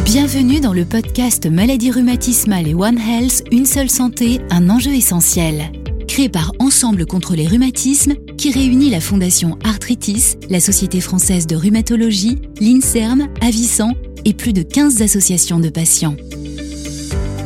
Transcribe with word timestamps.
Bienvenue 0.00 0.58
dans 0.58 0.72
le 0.72 0.86
podcast 0.86 1.46
Maladie 1.46 1.90
rhumatismale 1.90 2.66
et 2.66 2.74
One 2.74 2.98
Health, 2.98 3.44
une 3.52 3.66
seule 3.66 3.90
santé, 3.90 4.40
un 4.50 4.70
enjeu 4.70 4.92
essentiel. 4.92 5.70
Créé 6.08 6.28
par 6.28 6.52
Ensemble 6.58 7.06
contre 7.06 7.36
les 7.36 7.46
rhumatismes, 7.46 8.14
qui 8.38 8.50
réunit 8.50 8.90
la 8.90 9.00
Fondation 9.00 9.58
Arthritis, 9.62 10.36
la 10.48 10.60
Société 10.60 11.00
française 11.00 11.46
de 11.46 11.56
rhumatologie, 11.56 12.38
l'INSERM, 12.58 13.28
Avicent 13.42 13.92
et 14.24 14.32
plus 14.32 14.54
de 14.54 14.62
15 14.62 15.02
associations 15.02 15.60
de 15.60 15.68
patients. 15.68 16.16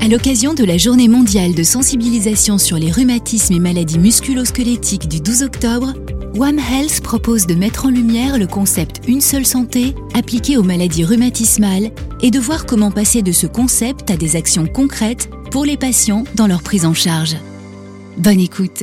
À 0.01 0.09
l'occasion 0.09 0.55
de 0.55 0.65
la 0.65 0.79
journée 0.79 1.09
mondiale 1.09 1.53
de 1.53 1.65
sensibilisation 1.65 2.59
sur 2.59 2.79
les 2.79 2.93
rhumatismes 2.93 3.55
et 3.55 3.59
maladies 3.61 3.99
musculo-squelettiques 3.99 5.09
du 5.09 5.21
12 5.21 5.43
octobre, 5.43 5.95
One 6.39 6.59
Health 6.59 7.01
propose 7.01 7.47
de 7.47 7.55
mettre 7.55 7.87
en 7.87 7.89
lumière 7.89 8.37
le 8.37 8.47
concept 8.47 9.01
Une 9.09 9.23
seule 9.23 9.47
santé 9.47 9.95
appliqué 10.13 10.59
aux 10.59 10.63
maladies 10.63 11.05
rhumatismales 11.05 11.91
et 12.21 12.31
de 12.31 12.39
voir 12.39 12.67
comment 12.67 12.91
passer 12.91 13.23
de 13.23 13.33
ce 13.33 13.47
concept 13.47 14.11
à 14.11 14.19
des 14.19 14.37
actions 14.37 14.67
concrètes 14.67 15.31
pour 15.51 15.65
les 15.65 15.79
patients 15.79 16.25
dans 16.35 16.47
leur 16.47 16.63
prise 16.63 16.85
en 16.85 16.93
charge. 16.93 17.37
Bonne 18.19 18.41
écoute 18.41 18.83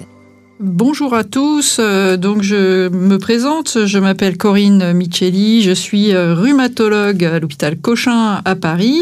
Bonjour 0.60 1.16
à 1.16 1.24
tous, 1.24 1.78
euh, 1.80 2.16
donc 2.16 2.44
je 2.44 2.88
me 2.88 3.18
présente, 3.18 3.88
je 3.88 3.98
m'appelle 3.98 4.38
Corinne 4.38 4.94
Micheli, 4.94 5.64
je 5.64 5.72
suis 5.72 6.14
euh, 6.14 6.36
rhumatologue 6.36 7.26
à 7.26 7.40
l'hôpital 7.40 7.76
Cochin 7.76 8.40
à 8.46 8.56
Paris 8.56 9.02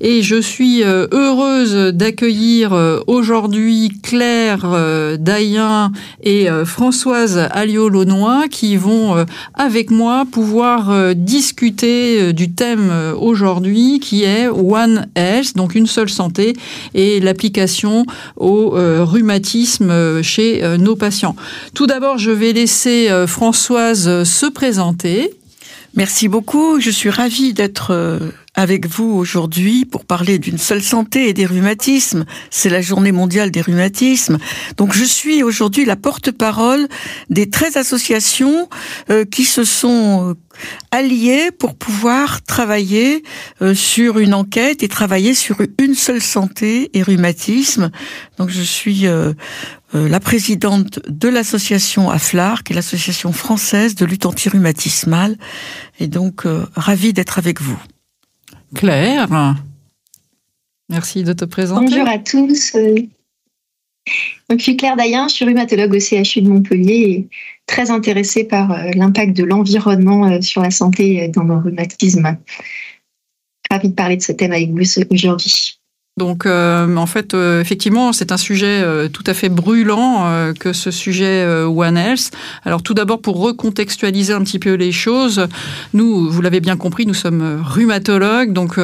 et 0.00 0.22
je 0.22 0.40
suis 0.40 0.84
euh, 0.84 1.08
heureuse 1.10 1.92
d'accueillir 1.92 3.02
aujourd'hui 3.08 3.90
Claire 4.00 4.64
Dayen 5.18 5.90
et 6.22 6.46
Françoise 6.64 7.48
Alliot-Launois 7.50 8.46
qui 8.48 8.76
vont 8.76 9.26
avec 9.54 9.90
moi 9.90 10.24
pouvoir 10.30 11.14
discuter 11.14 12.32
du 12.32 12.52
thème 12.52 12.92
aujourd'hui 13.18 13.98
qui 13.98 14.22
est 14.22 14.48
One 14.48 15.08
Health, 15.16 15.56
donc 15.56 15.74
une 15.74 15.86
seule 15.86 16.08
santé 16.08 16.54
et 16.94 17.20
l'application 17.20 18.06
au 18.36 18.70
rhumatisme 18.70 20.22
chez 20.22 20.62
nos 20.78 20.91
tout 21.74 21.86
d'abord, 21.86 22.18
je 22.18 22.30
vais 22.30 22.52
laisser 22.52 23.10
euh, 23.10 23.26
Françoise 23.26 24.08
euh, 24.08 24.24
se 24.24 24.46
présenter. 24.46 25.30
Merci 25.94 26.28
beaucoup. 26.28 26.80
Je 26.80 26.90
suis 26.90 27.10
ravie 27.10 27.52
d'être 27.52 27.90
euh, 27.90 28.18
avec 28.54 28.86
vous 28.86 29.10
aujourd'hui 29.10 29.84
pour 29.84 30.04
parler 30.04 30.38
d'une 30.38 30.58
seule 30.58 30.82
santé 30.82 31.28
et 31.28 31.32
des 31.32 31.46
rhumatismes. 31.46 32.24
C'est 32.50 32.68
la 32.68 32.82
journée 32.82 33.12
mondiale 33.12 33.50
des 33.50 33.60
rhumatismes. 33.60 34.38
Donc 34.76 34.92
je 34.92 35.04
suis 35.04 35.42
aujourd'hui 35.42 35.84
la 35.84 35.96
porte-parole 35.96 36.88
des 37.30 37.48
13 37.48 37.76
associations 37.76 38.68
qui 39.30 39.44
se 39.44 39.64
sont 39.64 40.36
alliées 40.90 41.50
pour 41.50 41.74
pouvoir 41.74 42.42
travailler 42.42 43.22
sur 43.74 44.18
une 44.18 44.34
enquête 44.34 44.82
et 44.82 44.88
travailler 44.88 45.34
sur 45.34 45.56
une 45.78 45.94
seule 45.94 46.20
santé 46.20 46.90
et 46.92 47.02
rhumatisme. 47.02 47.90
Donc 48.36 48.50
je 48.50 48.62
suis 48.62 49.06
euh, 49.94 50.08
la 50.08 50.20
présidente 50.20 51.00
de 51.06 51.28
l'association 51.28 52.10
AFLAR, 52.10 52.62
qui 52.62 52.72
est 52.72 52.76
l'association 52.76 53.30
française 53.32 53.94
de 53.94 54.06
lutte 54.06 54.24
anti-rhumatismale, 54.24 55.36
et 56.00 56.06
donc 56.08 56.46
euh, 56.46 56.64
ravie 56.74 57.12
d'être 57.12 57.38
avec 57.38 57.60
vous. 57.60 57.78
Claire, 58.74 59.56
merci 60.88 61.24
de 61.24 61.32
te 61.32 61.44
présenter. 61.44 61.84
Bonjour 61.84 62.08
à 62.08 62.18
tous. 62.18 62.74
Euh, 62.74 62.96
je 64.50 64.58
suis 64.58 64.76
Claire 64.76 64.96
Dayen, 64.96 65.28
je 65.28 65.34
suis 65.34 65.44
rhumatologue 65.44 65.94
au 65.94 66.00
CHU 66.00 66.42
de 66.42 66.48
Montpellier 66.48 66.94
et 66.94 67.28
très 67.66 67.90
intéressée 67.90 68.44
par 68.44 68.76
l'impact 68.94 69.36
de 69.36 69.44
l'environnement 69.44 70.40
sur 70.42 70.62
la 70.62 70.70
santé 70.70 71.28
dans 71.28 71.44
le 71.44 71.56
rhumatisme. 71.56 72.36
Ravie 73.70 73.88
de 73.88 73.94
parler 73.94 74.16
de 74.16 74.22
ce 74.22 74.32
thème 74.32 74.52
avec 74.52 74.70
vous 74.70 74.82
aujourd'hui. 75.10 75.81
Donc, 76.18 76.44
euh, 76.44 76.94
en 76.96 77.06
fait, 77.06 77.32
euh, 77.32 77.62
effectivement, 77.62 78.12
c'est 78.12 78.32
un 78.32 78.36
sujet 78.36 78.82
euh, 78.82 79.08
tout 79.08 79.24
à 79.26 79.32
fait 79.32 79.48
brûlant 79.48 80.52
que 80.60 80.74
ce 80.74 80.90
sujet 80.90 81.46
One 81.64 81.96
Health. 81.96 82.32
Alors, 82.64 82.82
tout 82.82 82.92
d'abord, 82.92 83.22
pour 83.22 83.40
recontextualiser 83.40 84.34
un 84.34 84.42
petit 84.42 84.58
peu 84.58 84.74
les 84.74 84.92
choses, 84.92 85.46
nous, 85.94 86.28
vous 86.30 86.42
l'avez 86.42 86.60
bien 86.60 86.76
compris, 86.76 87.06
nous 87.06 87.14
sommes 87.14 87.62
rhumatologues, 87.64 88.52
donc 88.52 88.78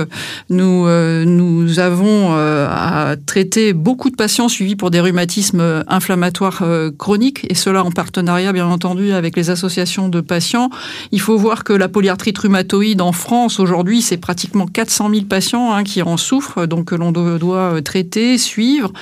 nous 0.48 0.86
nous 0.88 1.78
avons 1.78 2.34
à 2.34 3.16
traiter 3.26 3.72
beaucoup 3.72 4.08
de 4.10 4.16
patients 4.16 4.48
suivis 4.48 4.76
pour 4.76 4.90
des 4.90 5.00
rhumatismes 5.00 5.84
inflammatoires 5.86 6.62
chroniques, 6.96 7.46
et 7.50 7.54
cela 7.54 7.84
en 7.84 7.90
partenariat, 7.90 8.52
bien 8.52 8.66
entendu, 8.66 9.12
avec 9.12 9.36
les 9.36 9.50
associations 9.50 10.08
de 10.08 10.20
patients. 10.20 10.70
Il 11.12 11.20
faut 11.20 11.36
voir 11.36 11.64
que 11.64 11.72
la 11.72 11.88
polyarthrite 11.88 12.38
rhumatoïde 12.38 13.02
en 13.02 13.12
France 13.12 13.60
aujourd'hui, 13.60 14.00
c'est 14.00 14.16
pratiquement 14.16 14.66
400 14.66 15.10
000 15.10 15.24
patients 15.26 15.72
hein, 15.72 15.84
qui 15.84 16.02
en 16.02 16.16
souffrent, 16.16 16.66
donc 16.66 16.92
l'on 16.92 17.12
doit 17.38 17.74
euh, 17.74 17.80
traiter, 17.80 18.38
suivre. 18.38 18.92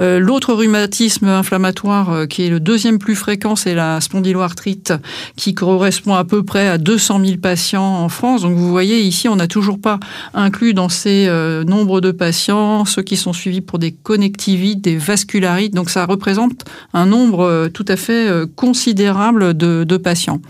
Euh, 0.00 0.18
l'autre 0.18 0.52
rhumatisme 0.52 1.26
inflammatoire 1.26 2.10
euh, 2.10 2.26
qui 2.26 2.42
est 2.42 2.50
le 2.50 2.60
deuxième 2.60 2.98
plus 2.98 3.14
fréquent, 3.14 3.56
c'est 3.56 3.74
la 3.74 4.00
spondyloarthrite 4.00 4.92
qui 5.36 5.54
correspond 5.54 6.14
à 6.14 6.24
peu 6.24 6.42
près 6.42 6.68
à 6.68 6.78
200 6.78 7.24
000 7.24 7.38
patients 7.38 7.82
en 7.82 8.08
France. 8.08 8.42
Donc 8.42 8.56
vous 8.56 8.70
voyez 8.70 9.00
ici, 9.00 9.28
on 9.28 9.36
n'a 9.36 9.48
toujours 9.48 9.80
pas 9.80 10.00
inclus 10.32 10.74
dans 10.74 10.88
ces 10.88 11.28
nombres 11.66 12.00
de 12.00 12.10
patients 12.10 12.84
ceux 12.84 13.02
qui 13.02 13.16
sont 13.16 13.32
suivis 13.32 13.60
pour 13.60 13.78
des 13.78 13.92
connectivites, 13.92 14.80
des 14.80 14.96
vascularites. 14.96 15.74
Donc 15.74 15.90
ça 15.90 16.06
représente 16.06 16.64
un 16.92 17.06
nombre 17.06 17.68
tout 17.72 17.84
à 17.88 17.96
fait 17.96 18.28
considérable 18.56 19.54
de, 19.54 19.84
de 19.84 19.96
patients. 19.96 20.40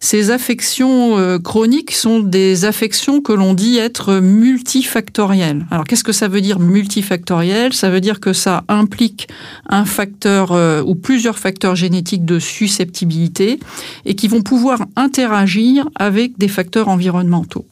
Ces 0.00 0.30
affections 0.30 1.18
euh, 1.18 1.38
chroniques 1.38 1.92
sont 1.92 2.20
des 2.20 2.64
affections 2.64 3.20
que 3.20 3.32
l'on 3.32 3.54
dit 3.54 3.78
être 3.78 4.14
multifactorielles. 4.14 5.66
Alors 5.70 5.84
qu'est-ce 5.84 6.04
que 6.04 6.12
ça 6.12 6.28
veut 6.28 6.40
dire 6.40 6.58
multifactoriel? 6.58 7.72
Ça 7.72 7.90
veut 7.90 8.00
dire 8.00 8.20
que 8.20 8.32
ça 8.32 8.64
implique 8.68 9.28
un 9.68 9.84
facteur 9.84 10.52
euh, 10.52 10.82
ou 10.82 10.94
plusieurs 10.94 11.38
facteurs 11.38 11.76
génétiques 11.76 12.24
de 12.24 12.38
susceptibilité 12.38 13.58
et 14.04 14.14
qui 14.14 14.28
vont 14.28 14.42
pouvoir 14.42 14.80
interagir 14.96 15.88
avec 15.96 16.38
des 16.38 16.48
facteurs 16.48 16.88
environnementaux. 16.88 17.66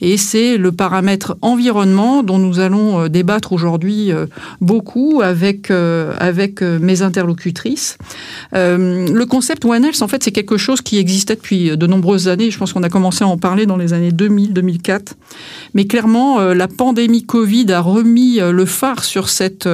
Et 0.00 0.16
c'est 0.16 0.56
le 0.56 0.72
paramètre 0.72 1.36
environnement 1.42 2.22
dont 2.22 2.38
nous 2.38 2.60
allons 2.60 3.02
euh, 3.02 3.08
débattre 3.08 3.52
aujourd'hui 3.52 4.12
euh, 4.12 4.26
beaucoup 4.60 5.20
avec, 5.22 5.70
euh, 5.70 6.14
avec 6.18 6.62
mes 6.62 7.02
interlocutrices. 7.02 7.98
Le 8.52 9.24
concept 9.24 9.64
One 9.64 9.84
Health, 9.84 10.02
en 10.02 10.08
fait, 10.08 10.22
c'est 10.22 10.32
quelque 10.32 10.56
chose 10.56 10.80
qui 10.82 10.98
existait 10.98 11.36
depuis 11.36 11.76
de 11.76 11.86
nombreuses 11.86 12.28
années. 12.28 12.50
Je 12.50 12.58
pense 12.58 12.72
qu'on 12.72 12.82
a 12.82 12.88
commencé 12.88 13.24
à 13.24 13.26
en 13.26 13.38
parler 13.38 13.66
dans 13.66 13.76
les 13.76 13.92
années 13.92 14.10
2000-2004. 14.10 15.12
Mais 15.74 15.86
clairement, 15.86 16.40
la 16.40 16.68
pandémie 16.68 17.24
Covid 17.24 17.72
a 17.72 17.80
remis 17.80 18.38
le 18.40 18.64
phare 18.66 19.04
sur, 19.04 19.28
cette, 19.28 19.68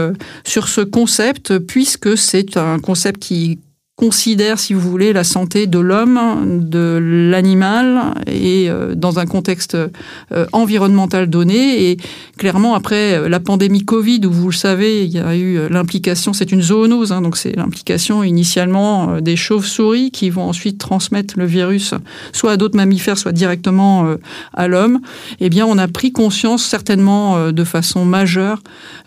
sur 0.44 0.68
ce 0.68 0.80
concept, 0.80 1.58
puisque 1.58 2.16
c'est 2.16 2.56
un 2.56 2.78
concept 2.78 3.20
qui 3.20 3.58
considère, 3.98 4.60
si 4.60 4.74
vous 4.74 4.80
voulez, 4.80 5.12
la 5.12 5.24
santé 5.24 5.66
de 5.66 5.80
l'homme, 5.80 6.68
de 6.70 7.00
l'animal 7.02 8.14
et 8.28 8.70
euh, 8.70 8.94
dans 8.94 9.18
un 9.18 9.26
contexte 9.26 9.74
euh, 9.74 10.46
environnemental 10.52 11.28
donné. 11.28 11.90
Et 11.90 11.96
clairement, 12.36 12.76
après 12.76 13.18
euh, 13.18 13.28
la 13.28 13.40
pandémie 13.40 13.84
Covid, 13.84 14.20
où 14.24 14.30
vous 14.30 14.50
le 14.50 14.54
savez, 14.54 15.04
il 15.04 15.10
y 15.10 15.18
a 15.18 15.36
eu 15.36 15.68
l'implication, 15.68 16.32
c'est 16.32 16.52
une 16.52 16.62
zoonose, 16.62 17.10
hein, 17.10 17.22
donc 17.22 17.36
c'est 17.36 17.56
l'implication 17.56 18.22
initialement 18.22 19.20
des 19.20 19.34
chauves-souris 19.34 20.12
qui 20.12 20.30
vont 20.30 20.44
ensuite 20.44 20.78
transmettre 20.78 21.34
le 21.36 21.46
virus 21.46 21.92
soit 22.32 22.52
à 22.52 22.56
d'autres 22.56 22.76
mammifères, 22.76 23.18
soit 23.18 23.32
directement 23.32 24.14
à 24.54 24.68
l'homme. 24.68 25.00
Eh 25.40 25.48
bien, 25.50 25.66
on 25.66 25.76
a 25.76 25.88
pris 25.88 26.12
conscience 26.12 26.64
certainement 26.64 27.50
de 27.50 27.64
façon 27.64 28.04
majeure 28.04 28.62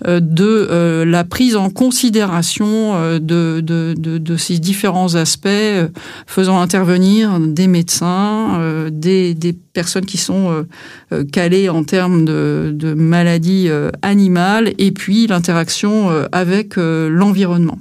de 0.06 1.04
la 1.06 1.24
prise 1.24 1.56
en 1.56 1.70
considération 1.70 3.20
de, 3.20 3.62
de, 3.62 3.96
de, 3.98 4.18
de 4.18 4.38
ces 4.38 4.60
différents 4.60 4.81
différents 4.82 5.14
aspects, 5.14 5.46
euh, 5.48 5.90
faisant 6.26 6.60
intervenir 6.60 7.40
des 7.40 7.68
médecins, 7.68 8.60
euh, 8.60 8.90
des, 8.92 9.36
personnes 9.74 10.08
qui 10.08 10.18
sont 10.18 10.66
euh, 11.12 11.24
calées 11.32 11.70
en 11.70 11.84
termes 11.84 12.26
de, 12.26 12.94
maladies 12.98 13.70
animales, 14.02 14.74
et 14.80 14.92
puis 14.92 15.28
l'interaction 15.28 16.10
avec 16.32 16.76
l'environnement. 16.76 17.78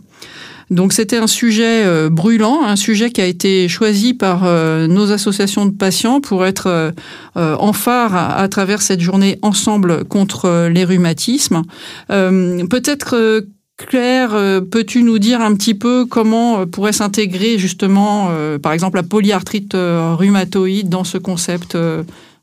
Donc 0.70 0.92
c'était 0.92 1.16
un 1.16 1.26
sujet 1.26 2.08
brûlant, 2.10 2.62
un 2.64 2.76
sujet 2.76 3.10
qui 3.10 3.20
a 3.20 3.26
été 3.26 3.68
choisi 3.68 4.14
par 4.14 4.44
nos 4.88 5.10
associations 5.10 5.66
de 5.66 5.72
patients 5.72 6.20
pour 6.20 6.46
être 6.46 6.92
en 7.34 7.72
phare 7.72 8.14
à, 8.14 8.46
travers 8.48 8.82
cette 8.82 9.00
journée 9.00 9.38
ensemble 9.42 10.04
contre 10.04 10.68
les 10.68 10.84
rhumatismes. 10.84 11.62
Peut-être 12.08 13.42
Claire, 13.86 14.34
euh, 14.34 14.60
peux-tu 14.60 15.02
nous 15.02 15.18
dire 15.18 15.40
un 15.40 15.54
petit 15.54 15.74
peu 15.74 16.04
comment 16.06 16.60
euh, 16.60 16.66
pourrait 16.66 16.92
s'intégrer 16.92 17.58
justement, 17.58 18.28
euh, 18.30 18.58
par 18.58 18.72
exemple, 18.72 18.96
la 18.96 19.02
polyarthrite 19.02 19.74
rhumatoïde 19.74 20.88
dans 20.88 21.04
ce 21.04 21.18
concept 21.18 21.76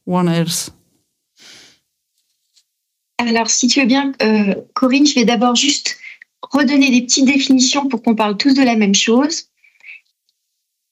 One 0.06 0.30
Health? 0.30 0.74
Alors, 3.20 3.50
si 3.50 3.68
tu 3.68 3.82
veux 3.82 3.88
bien, 3.88 4.12
Corinne, 4.74 5.06
je 5.06 5.16
vais 5.16 5.26
d'abord 5.26 5.56
juste 5.56 5.98
redonner 6.42 6.92
des 6.92 7.02
petites 7.02 7.26
définitions 7.26 7.88
pour 7.88 8.04
qu'on 8.04 8.16
parle 8.16 8.38
tous 8.38 8.54
de 8.54 8.64
la 8.64 8.76
même 8.76 8.96
chose. 8.96 9.46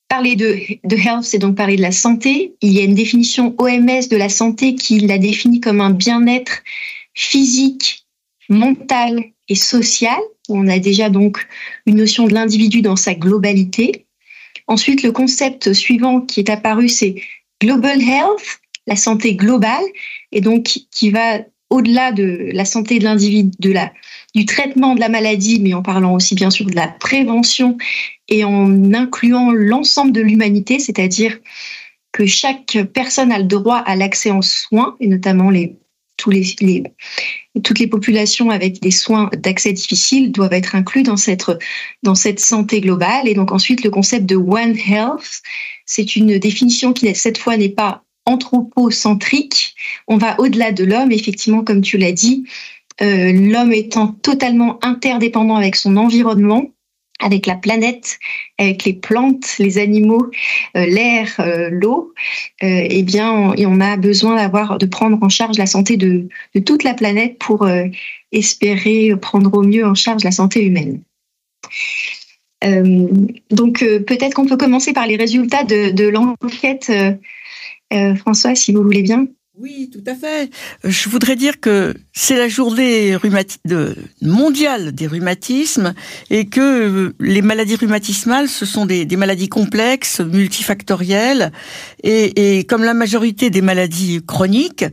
parler 0.07 0.35
de, 0.35 0.57
de 0.83 0.95
health, 0.95 1.23
c'est 1.23 1.37
donc 1.37 1.55
parler 1.55 1.75
de 1.75 1.81
la 1.81 1.91
santé. 1.91 2.55
Il 2.61 2.71
y 2.71 2.79
a 2.79 2.83
une 2.83 2.95
définition 2.95 3.53
OMS 3.57 4.07
de 4.09 4.17
la 4.17 4.29
santé 4.29 4.75
qui 4.75 4.99
la 5.01 5.17
définit 5.17 5.59
comme 5.59 5.81
un 5.81 5.91
bien-être 5.91 6.63
physique, 7.13 8.05
mental 8.49 9.34
et 9.49 9.55
social. 9.55 10.19
On 10.49 10.67
a 10.67 10.79
déjà 10.79 11.09
donc 11.09 11.45
une 11.85 11.97
notion 11.97 12.27
de 12.27 12.33
l'individu 12.33 12.81
dans 12.81 12.95
sa 12.95 13.13
globalité. 13.13 14.05
Ensuite, 14.67 15.03
le 15.03 15.11
concept 15.11 15.73
suivant 15.73 16.21
qui 16.21 16.39
est 16.39 16.49
apparu, 16.49 16.89
c'est 16.89 17.15
Global 17.61 18.01
Health, 18.01 18.59
la 18.87 18.95
santé 18.95 19.35
globale, 19.35 19.83
et 20.31 20.41
donc 20.41 20.63
qui 20.91 21.09
va 21.09 21.39
au-delà 21.69 22.11
de 22.11 22.49
la 22.53 22.65
santé 22.65 22.99
de 22.99 23.03
l'individu, 23.03 23.51
de 23.59 23.71
la, 23.71 23.91
du 24.35 24.45
traitement 24.45 24.95
de 24.95 24.99
la 24.99 25.09
maladie, 25.09 25.59
mais 25.59 25.73
en 25.73 25.81
parlant 25.81 26.13
aussi 26.13 26.35
bien 26.35 26.51
sûr 26.51 26.67
de 26.67 26.75
la 26.75 26.87
prévention 26.87 27.77
et 28.27 28.43
en 28.43 28.93
incluant 28.93 29.51
l'ensemble 29.51 30.11
de 30.11 30.21
l'humanité, 30.21 30.79
c'est-à-dire 30.79 31.37
que 32.11 32.25
chaque 32.25 32.77
personne 32.93 33.31
a 33.31 33.39
le 33.39 33.45
droit 33.45 33.77
à 33.77 33.95
l'accès 33.95 34.31
en 34.31 34.41
soins, 34.41 34.95
et 34.99 35.07
notamment 35.07 35.49
les, 35.49 35.75
les, 36.27 36.55
les, 36.61 36.83
toutes 37.63 37.79
les 37.79 37.87
populations 37.87 38.49
avec 38.49 38.81
des 38.81 38.91
soins 38.91 39.29
d'accès 39.37 39.73
difficiles 39.73 40.31
doivent 40.31 40.53
être 40.53 40.75
inclus 40.75 41.03
dans 41.03 41.17
cette, 41.17 41.45
dans 42.03 42.15
cette 42.15 42.39
santé 42.39 42.81
globale. 42.81 43.27
Et 43.27 43.33
donc 43.33 43.51
ensuite, 43.51 43.83
le 43.83 43.89
concept 43.89 44.25
de 44.25 44.35
One 44.35 44.77
Health, 44.77 45.41
c'est 45.85 46.15
une 46.15 46.37
définition 46.39 46.93
qui, 46.93 47.13
cette 47.15 47.37
fois, 47.37 47.57
n'est 47.57 47.69
pas 47.69 48.03
anthropocentrique. 48.25 49.75
On 50.07 50.17
va 50.17 50.39
au-delà 50.39 50.71
de 50.71 50.83
l'homme, 50.83 51.11
effectivement, 51.11 51.63
comme 51.63 51.81
tu 51.81 51.97
l'as 51.97 52.11
dit, 52.11 52.43
euh, 53.01 53.31
l'homme 53.31 53.73
étant 53.73 54.07
totalement 54.07 54.79
interdépendant 54.83 55.55
avec 55.55 55.75
son 55.75 55.97
environnement, 55.97 56.71
avec 57.19 57.45
la 57.45 57.55
planète, 57.55 58.19
avec 58.57 58.83
les 58.83 58.93
plantes, 58.93 59.55
les 59.57 59.77
animaux, 59.77 60.29
euh, 60.75 60.85
l'air, 60.85 61.33
euh, 61.39 61.69
l'eau, 61.71 62.13
eh 62.61 63.03
bien, 63.03 63.31
on, 63.31 63.81
a 63.81 63.97
besoin 63.97 64.35
d'avoir, 64.35 64.77
de 64.77 64.85
prendre 64.85 65.17
en 65.21 65.29
charge 65.29 65.57
la 65.57 65.65
santé 65.65 65.97
de, 65.97 66.27
toute 66.65 66.83
la 66.83 66.93
planète 66.93 67.37
pour 67.39 67.67
espérer 68.31 69.15
prendre 69.21 69.53
au 69.57 69.61
mieux 69.61 69.85
en 69.85 69.95
charge 69.95 70.23
la 70.23 70.31
santé 70.31 70.65
humaine. 70.65 71.01
donc, 73.51 73.79
peut-être 74.07 74.33
qu'on 74.33 74.47
peut 74.47 74.57
commencer 74.57 74.93
par 74.93 75.07
les 75.07 75.15
résultats 75.15 75.63
de, 75.63 76.07
l'enquête 76.09 76.91
euh, 77.93 78.15
François, 78.15 78.55
si 78.55 78.73
vous 78.73 78.83
voulez 78.83 79.03
bien. 79.03 79.27
Oui, 79.57 79.89
tout 79.89 80.03
à 80.05 80.15
fait. 80.15 80.49
Je 80.83 81.07
voudrais 81.07 81.37
dire 81.37 81.61
que 81.61 81.93
c'est 82.11 82.37
la 82.37 82.49
journée 82.49 83.15
mondiale 84.21 84.91
des 84.91 85.07
rhumatismes 85.07 85.93
et 86.29 86.47
que 86.47 87.13
les 87.21 87.41
maladies 87.41 87.77
rhumatismales, 87.77 88.49
ce 88.49 88.65
sont 88.65 88.85
des, 88.85 89.05
maladies 89.15 89.47
complexes, 89.47 90.19
multifactorielles 90.19 91.53
et, 92.03 92.65
comme 92.67 92.83
la 92.83 92.93
majorité 92.93 93.49
des 93.49 93.61
maladies 93.61 94.21
chroniques, 94.27 94.83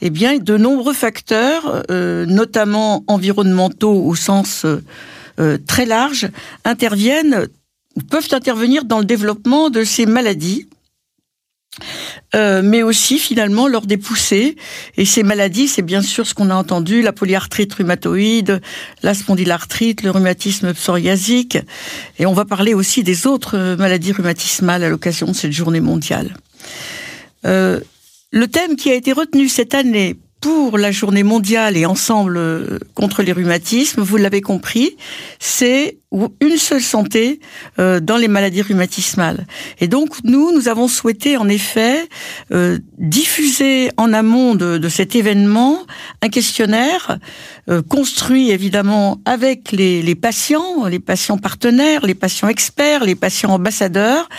eh 0.00 0.10
bien, 0.10 0.38
de 0.38 0.56
nombreux 0.56 0.94
facteurs, 0.94 1.84
euh, 1.92 2.26
notamment 2.26 3.04
environnementaux 3.06 4.04
au 4.04 4.16
sens 4.16 4.66
euh, 5.38 5.58
très 5.68 5.86
large, 5.86 6.28
interviennent 6.64 7.46
peuvent 8.10 8.28
intervenir 8.32 8.84
dans 8.84 8.98
le 8.98 9.04
développement 9.04 9.70
de 9.70 9.84
ces 9.84 10.06
maladies 10.06 10.68
euh, 12.34 12.62
mais 12.62 12.82
aussi 12.82 13.18
finalement 13.18 13.68
lors 13.68 13.86
des 13.86 13.96
poussées. 13.96 14.56
Et 14.96 15.04
ces 15.04 15.22
maladies, 15.22 15.68
c'est 15.68 15.82
bien 15.82 16.02
sûr 16.02 16.26
ce 16.26 16.34
qu'on 16.34 16.50
a 16.50 16.54
entendu, 16.54 17.02
la 17.02 17.12
polyarthrite 17.12 17.74
rhumatoïde, 17.74 18.60
la 19.02 19.14
spondylarthrite, 19.14 20.02
le 20.02 20.10
rhumatisme 20.10 20.74
psoriasique. 20.74 21.58
Et 22.18 22.26
on 22.26 22.34
va 22.34 22.44
parler 22.44 22.74
aussi 22.74 23.02
des 23.02 23.26
autres 23.26 23.76
maladies 23.78 24.12
rhumatismales 24.12 24.84
à 24.84 24.88
l'occasion 24.88 25.26
de 25.26 25.32
cette 25.32 25.52
journée 25.52 25.80
mondiale. 25.80 26.34
Euh, 27.46 27.80
le 28.30 28.46
thème 28.46 28.76
qui 28.76 28.90
a 28.90 28.94
été 28.94 29.12
retenu 29.12 29.48
cette 29.48 29.74
année 29.74 30.16
pour 30.40 30.78
la 30.78 30.92
journée 30.92 31.22
mondiale 31.22 31.76
et 31.76 31.86
ensemble 31.86 32.36
euh, 32.36 32.78
contre 32.94 33.22
les 33.22 33.32
rhumatismes, 33.32 34.02
vous 34.02 34.16
l'avez 34.16 34.40
compris, 34.40 34.96
c'est 35.40 35.98
une 36.40 36.56
seule 36.56 36.80
santé 36.80 37.38
euh, 37.78 38.00
dans 38.00 38.16
les 38.16 38.28
maladies 38.28 38.62
rhumatismales. 38.62 39.46
Et 39.78 39.88
donc 39.88 40.16
nous, 40.24 40.52
nous 40.52 40.68
avons 40.68 40.88
souhaité 40.88 41.36
en 41.36 41.48
effet 41.48 42.08
euh, 42.50 42.78
diffuser 42.96 43.90
en 43.98 44.14
amont 44.14 44.54
de, 44.54 44.78
de, 44.78 44.88
cet 44.88 45.14
événement 45.14 45.78
un 46.22 46.30
questionnaire 46.30 47.18
euh, 47.68 47.82
construit 47.82 48.50
évidemment 48.50 49.20
avec 49.26 49.70
les, 49.70 50.00
les, 50.00 50.14
patients, 50.14 50.86
les 50.86 50.98
patients 50.98 51.36
partenaires, 51.36 52.06
les 52.06 52.14
patients 52.14 52.48
experts, 52.48 53.04
les 53.04 53.14
patients 53.14 53.50
ambassadeurs. 53.50 54.30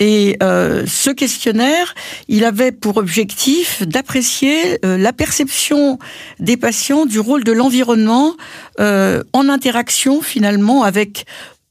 Et 0.00 0.36
euh, 0.42 0.84
ce 0.88 1.10
questionnaire, 1.10 1.94
il 2.26 2.44
avait 2.44 2.72
pour 2.72 2.96
objectif 2.96 3.86
d'apprécier 3.86 4.78
la 4.82 5.12
perception 5.12 5.98
des 6.40 6.56
patients 6.56 7.06
du 7.06 7.20
rôle 7.20 7.44
de 7.44 7.52
l'environnement 7.52 8.34
en 8.78 9.48
interaction 9.48 10.22
finalement 10.22 10.82
avec 10.82 11.11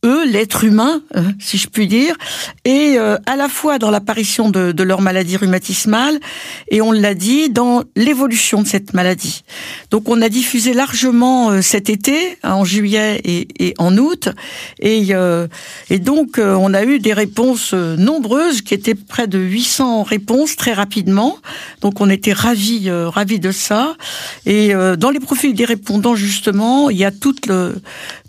eux, 0.03 0.25
l'être 0.25 0.63
humain, 0.63 1.01
euh, 1.15 1.21
si 1.39 1.57
je 1.57 1.67
puis 1.67 1.87
dire, 1.87 2.15
et 2.65 2.95
euh, 2.97 3.17
à 3.27 3.35
la 3.35 3.47
fois 3.47 3.77
dans 3.77 3.91
l'apparition 3.91 4.49
de, 4.49 4.83
leur 4.83 5.01
maladie 5.01 5.37
rhumatismale, 5.37 6.19
et 6.69 6.81
on 6.81 6.91
l'a 6.91 7.13
dit, 7.13 7.49
dans 7.49 7.83
l'évolution 7.95 8.63
de 8.63 8.67
cette 8.67 8.93
maladie. 8.93 9.43
Donc 9.91 10.09
on 10.09 10.21
a 10.21 10.29
diffusé 10.29 10.73
largement 10.73 11.51
euh, 11.51 11.61
cet 11.61 11.89
été, 11.89 12.37
hein, 12.41 12.53
en 12.53 12.65
juillet 12.65 13.21
et, 13.23 13.73
en 13.77 13.95
août, 13.97 14.29
et, 14.79 15.09
et 15.89 15.99
donc 15.99 16.39
on 16.39 16.73
a 16.73 16.83
eu 16.83 16.99
des 16.99 17.13
réponses 17.13 17.73
nombreuses, 17.73 18.61
qui 18.61 18.73
étaient 18.73 18.95
près 18.95 19.27
de 19.27 19.37
800 19.37 20.03
réponses 20.03 20.55
très 20.55 20.73
rapidement, 20.73 21.37
donc 21.81 22.01
on 22.01 22.09
était 22.09 22.33
ravis, 22.33 22.89
ravis 22.89 23.39
de 23.39 23.51
ça. 23.51 23.95
Et 24.45 24.73
dans 24.97 25.09
les 25.09 25.19
profils 25.19 25.53
des 25.53 25.65
répondants, 25.65 26.15
justement, 26.15 26.89
il 26.89 26.97
y 26.97 27.05
a 27.05 27.11
toute 27.11 27.45
le 27.45 27.75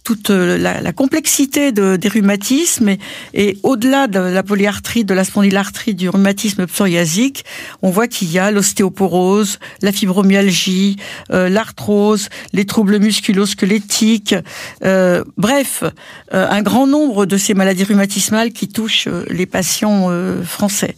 toute 0.04 0.30
euh, 0.30 0.58
la, 0.58 0.80
la 0.80 0.92
complexité 0.92 1.72
de, 1.72 1.96
des 1.96 2.08
rhumatismes 2.08 2.96
et, 3.34 3.58
au-delà 3.62 4.06
de 4.06 4.18
la 4.18 4.42
polyarthrite, 4.42 5.06
de 5.06 5.14
la 5.14 5.24
spondylarthrite, 5.24 5.96
du 5.96 6.08
rhumatisme 6.08 6.66
psoriasique, 6.66 7.44
on 7.82 7.90
voit 7.90 8.08
qu'il 8.08 8.30
y 8.32 8.38
a 8.38 8.50
l'ostéoporose, 8.50 9.58
la 9.80 9.92
fibromyalgie, 9.92 10.96
euh, 11.30 11.48
l'arthrose, 11.48 12.28
les 12.52 12.64
troubles 12.64 12.98
musculo-squelettiques, 12.98 14.34
euh, 14.84 15.24
bref, 15.36 15.84
euh, 16.34 16.48
un 16.48 16.62
grand 16.62 16.86
nombre 16.86 17.26
de 17.26 17.36
ces 17.36 17.54
maladies 17.54 17.84
rhumatismales 17.84 18.52
qui 18.52 18.68
touchent 18.68 19.08
les 19.28 19.46
patients 19.46 20.10
français. 20.44 20.96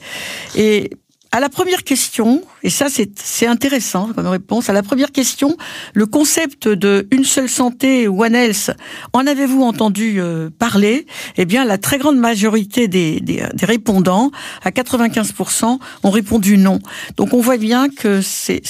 À 1.35 1.41
la 1.41 1.49
première 1.49 1.83
question, 1.83 2.43
et 2.63 2.71
ça 2.71 2.87
c'est 2.89 3.47
intéressant 3.49 4.13
comme 4.15 4.29
réponse, 4.29 4.71
à 4.71 4.73
la 4.73 4.85
première 4.85 5.11
question, 5.11 5.57
le 5.93 6.07
concept 6.07 6.69
de 6.69 7.09
une 7.11 7.25
seule 7.25 7.49
santé, 7.49 8.07
One 8.07 8.37
Health, 8.37 8.71
en 9.12 9.26
avez-vous 9.26 9.62
entendu 9.64 10.21
euh, 10.21 10.49
parler? 10.57 11.09
Eh 11.37 11.45
bien, 11.45 11.64
la 11.64 11.76
très 11.76 11.99
grande 11.99 12.19
majorité 12.19 12.87
des, 12.87 13.19
des, 13.19 13.43
des 13.53 13.67
répondants, 13.67 14.31
à 14.62 14.71
95%, 14.71 15.81
ont 16.05 16.11
répondu 16.11 16.57
non. 16.57 16.79
Donc 17.17 17.35
on 17.35 17.41
voit 17.41 17.57
bien 17.57 17.88
que 17.88 18.21
c'est 18.23 18.62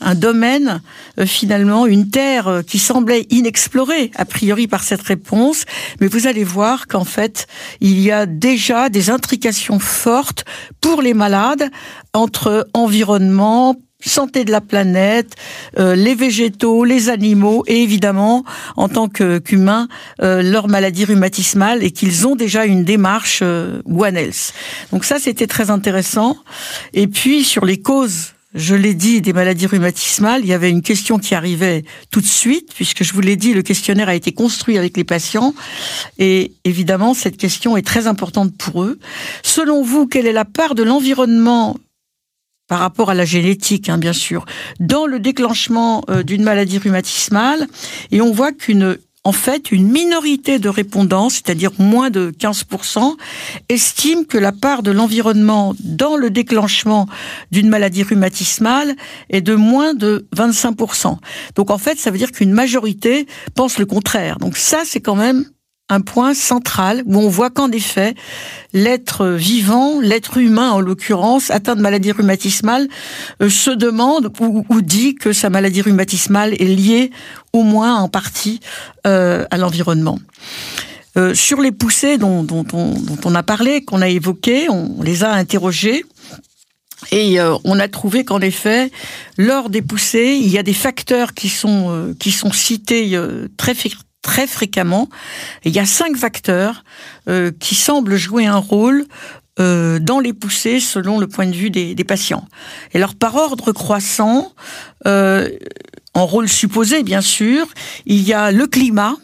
un 0.00 0.16
domaine, 0.16 0.82
euh, 1.20 1.26
finalement, 1.26 1.86
une 1.86 2.10
terre 2.10 2.48
euh, 2.48 2.62
qui 2.62 2.80
semblait 2.80 3.28
inexplorée, 3.30 4.10
a 4.16 4.24
priori 4.24 4.66
par 4.66 4.82
cette 4.82 5.02
réponse, 5.02 5.64
mais 6.00 6.08
vous 6.08 6.26
allez 6.26 6.42
voir 6.42 6.88
qu'en 6.88 7.04
fait, 7.04 7.46
il 7.80 8.00
y 8.00 8.10
a 8.10 8.26
déjà 8.26 8.88
des 8.88 9.10
intrications 9.10 9.78
fortes 9.78 10.44
pour 10.80 11.02
les 11.02 11.14
malades 11.14 11.70
entre 12.12 12.66
environnement, 12.74 13.76
santé 14.00 14.44
de 14.44 14.50
la 14.50 14.60
planète, 14.60 15.34
euh, 15.78 15.94
les 15.94 16.14
végétaux, 16.14 16.84
les 16.84 17.08
animaux 17.08 17.64
et 17.66 17.82
évidemment 17.82 18.44
en 18.76 18.88
tant 18.88 19.08
qu'humains 19.08 19.88
euh, 20.22 20.42
leur 20.42 20.68
maladie 20.68 21.04
rhumatismale 21.04 21.82
et 21.82 21.90
qu'ils 21.90 22.26
ont 22.26 22.36
déjà 22.36 22.64
une 22.64 22.84
démarche 22.84 23.40
euh, 23.42 23.82
One 23.84 24.16
Health. 24.16 24.52
Donc 24.92 25.04
ça 25.04 25.18
c'était 25.18 25.46
très 25.46 25.70
intéressant. 25.70 26.36
Et 26.94 27.06
puis 27.06 27.44
sur 27.44 27.64
les 27.64 27.80
causes 27.80 28.32
je 28.52 28.74
l'ai 28.74 28.94
dit, 28.94 29.20
des 29.20 29.32
maladies 29.32 29.66
rhumatismales, 29.66 30.40
il 30.40 30.48
y 30.48 30.52
avait 30.52 30.70
une 30.70 30.82
question 30.82 31.18
qui 31.18 31.36
arrivait 31.36 31.84
tout 32.10 32.20
de 32.20 32.26
suite, 32.26 32.72
puisque 32.74 33.04
je 33.04 33.12
vous 33.12 33.20
l'ai 33.20 33.36
dit, 33.36 33.54
le 33.54 33.62
questionnaire 33.62 34.08
a 34.08 34.14
été 34.16 34.32
construit 34.32 34.76
avec 34.76 34.96
les 34.96 35.04
patients, 35.04 35.54
et 36.18 36.52
évidemment, 36.64 37.14
cette 37.14 37.36
question 37.36 37.76
est 37.76 37.86
très 37.86 38.08
importante 38.08 38.52
pour 38.56 38.82
eux. 38.82 38.98
Selon 39.44 39.84
vous, 39.84 40.08
quelle 40.08 40.26
est 40.26 40.32
la 40.32 40.44
part 40.44 40.74
de 40.74 40.82
l'environnement 40.82 41.76
par 42.70 42.78
rapport 42.78 43.10
à 43.10 43.14
la 43.14 43.24
génétique, 43.24 43.88
hein, 43.88 43.98
bien 43.98 44.12
sûr, 44.12 44.46
dans 44.78 45.04
le 45.04 45.18
déclenchement 45.18 46.04
euh, 46.08 46.22
d'une 46.22 46.44
maladie 46.44 46.78
rhumatismale. 46.78 47.66
Et 48.12 48.20
on 48.20 48.30
voit 48.30 48.52
qu'une 48.52 48.96
en 49.24 49.32
fait, 49.32 49.72
une 49.72 49.90
minorité 49.90 50.60
de 50.60 50.68
répondants, 50.68 51.28
c'est-à-dire 51.28 51.72
moins 51.78 52.10
de 52.10 52.30
15%, 52.30 53.16
estime 53.68 54.24
que 54.24 54.38
la 54.38 54.52
part 54.52 54.84
de 54.84 54.92
l'environnement 54.92 55.74
dans 55.80 56.16
le 56.16 56.30
déclenchement 56.30 57.06
d'une 57.50 57.68
maladie 57.68 58.04
rhumatismale 58.04 58.94
est 59.30 59.42
de 59.42 59.56
moins 59.56 59.92
de 59.92 60.26
25%. 60.36 61.18
Donc 61.56 61.70
en 61.70 61.78
fait, 61.78 61.98
ça 61.98 62.12
veut 62.12 62.18
dire 62.18 62.30
qu'une 62.30 62.52
majorité 62.52 63.26
pense 63.56 63.78
le 63.78 63.84
contraire. 63.84 64.38
Donc 64.38 64.56
ça, 64.56 64.82
c'est 64.84 65.00
quand 65.00 65.16
même 65.16 65.44
un 65.90 66.00
point 66.00 66.34
central 66.34 67.02
où 67.06 67.18
on 67.18 67.28
voit 67.28 67.50
qu'en 67.50 67.70
effet, 67.70 68.14
l'être 68.72 69.26
vivant, 69.26 70.00
l'être 70.00 70.38
humain 70.38 70.70
en 70.70 70.80
l'occurrence, 70.80 71.50
atteint 71.50 71.76
de 71.76 71.82
maladie 71.82 72.12
rhumatismale, 72.12 72.88
euh, 73.42 73.50
se 73.50 73.70
demande 73.70 74.32
ou, 74.40 74.80
dit 74.80 75.14
que 75.14 75.32
sa 75.32 75.50
maladie 75.50 75.82
rhumatismale 75.82 76.54
est 76.54 76.64
liée 76.64 77.10
au 77.52 77.62
moins 77.62 77.96
en 77.96 78.08
partie 78.08 78.60
euh, 79.06 79.44
à 79.50 79.58
l'environnement. 79.58 80.18
Euh, 81.16 81.34
sur 81.34 81.60
les 81.60 81.72
poussées 81.72 82.18
dont, 82.18 82.46
on 82.72 83.34
a 83.34 83.42
parlé, 83.42 83.84
qu'on 83.84 84.00
a 84.00 84.08
évoquées, 84.08 84.68
on 84.68 85.02
les 85.02 85.24
a 85.24 85.32
interrogées. 85.32 86.04
Et 87.10 87.40
euh, 87.40 87.56
on 87.64 87.80
a 87.80 87.88
trouvé 87.88 88.24
qu'en 88.24 88.40
effet, 88.40 88.90
lors 89.38 89.70
des 89.70 89.82
poussées, 89.82 90.38
il 90.40 90.48
y 90.48 90.58
a 90.58 90.62
des 90.62 90.74
facteurs 90.74 91.32
qui 91.32 91.48
sont 91.48 91.86
euh, 91.88 92.14
qui 92.18 92.30
sont 92.30 92.52
cités 92.52 93.18
très 93.56 93.74
très 94.22 94.46
fréquemment. 94.46 95.08
il 95.64 95.72
y 95.72 95.78
a 95.78 95.86
cinq 95.86 96.16
facteurs 96.16 96.84
qui 97.58 97.74
semblent 97.74 98.16
jouer 98.16 98.46
un 98.46 98.58
rôle 98.58 99.06
dans 99.56 100.20
les 100.22 100.32
poussées 100.32 100.80
selon 100.80 101.18
le 101.18 101.26
point 101.26 101.46
de 101.46 101.54
vue 101.54 101.70
des, 101.70 102.04
patients. 102.04 102.46
Et 102.92 102.96
alors 102.96 103.14
par 103.14 103.34
ordre 103.36 103.72
croissant, 103.72 104.52
en 105.04 106.26
rôle 106.26 106.48
supposé 106.48 107.02
bien 107.02 107.20
sûr, 107.20 107.66
il 108.06 108.22
y 108.22 108.32
a 108.32 108.50
le 108.50 108.66
climat, 108.66 109.16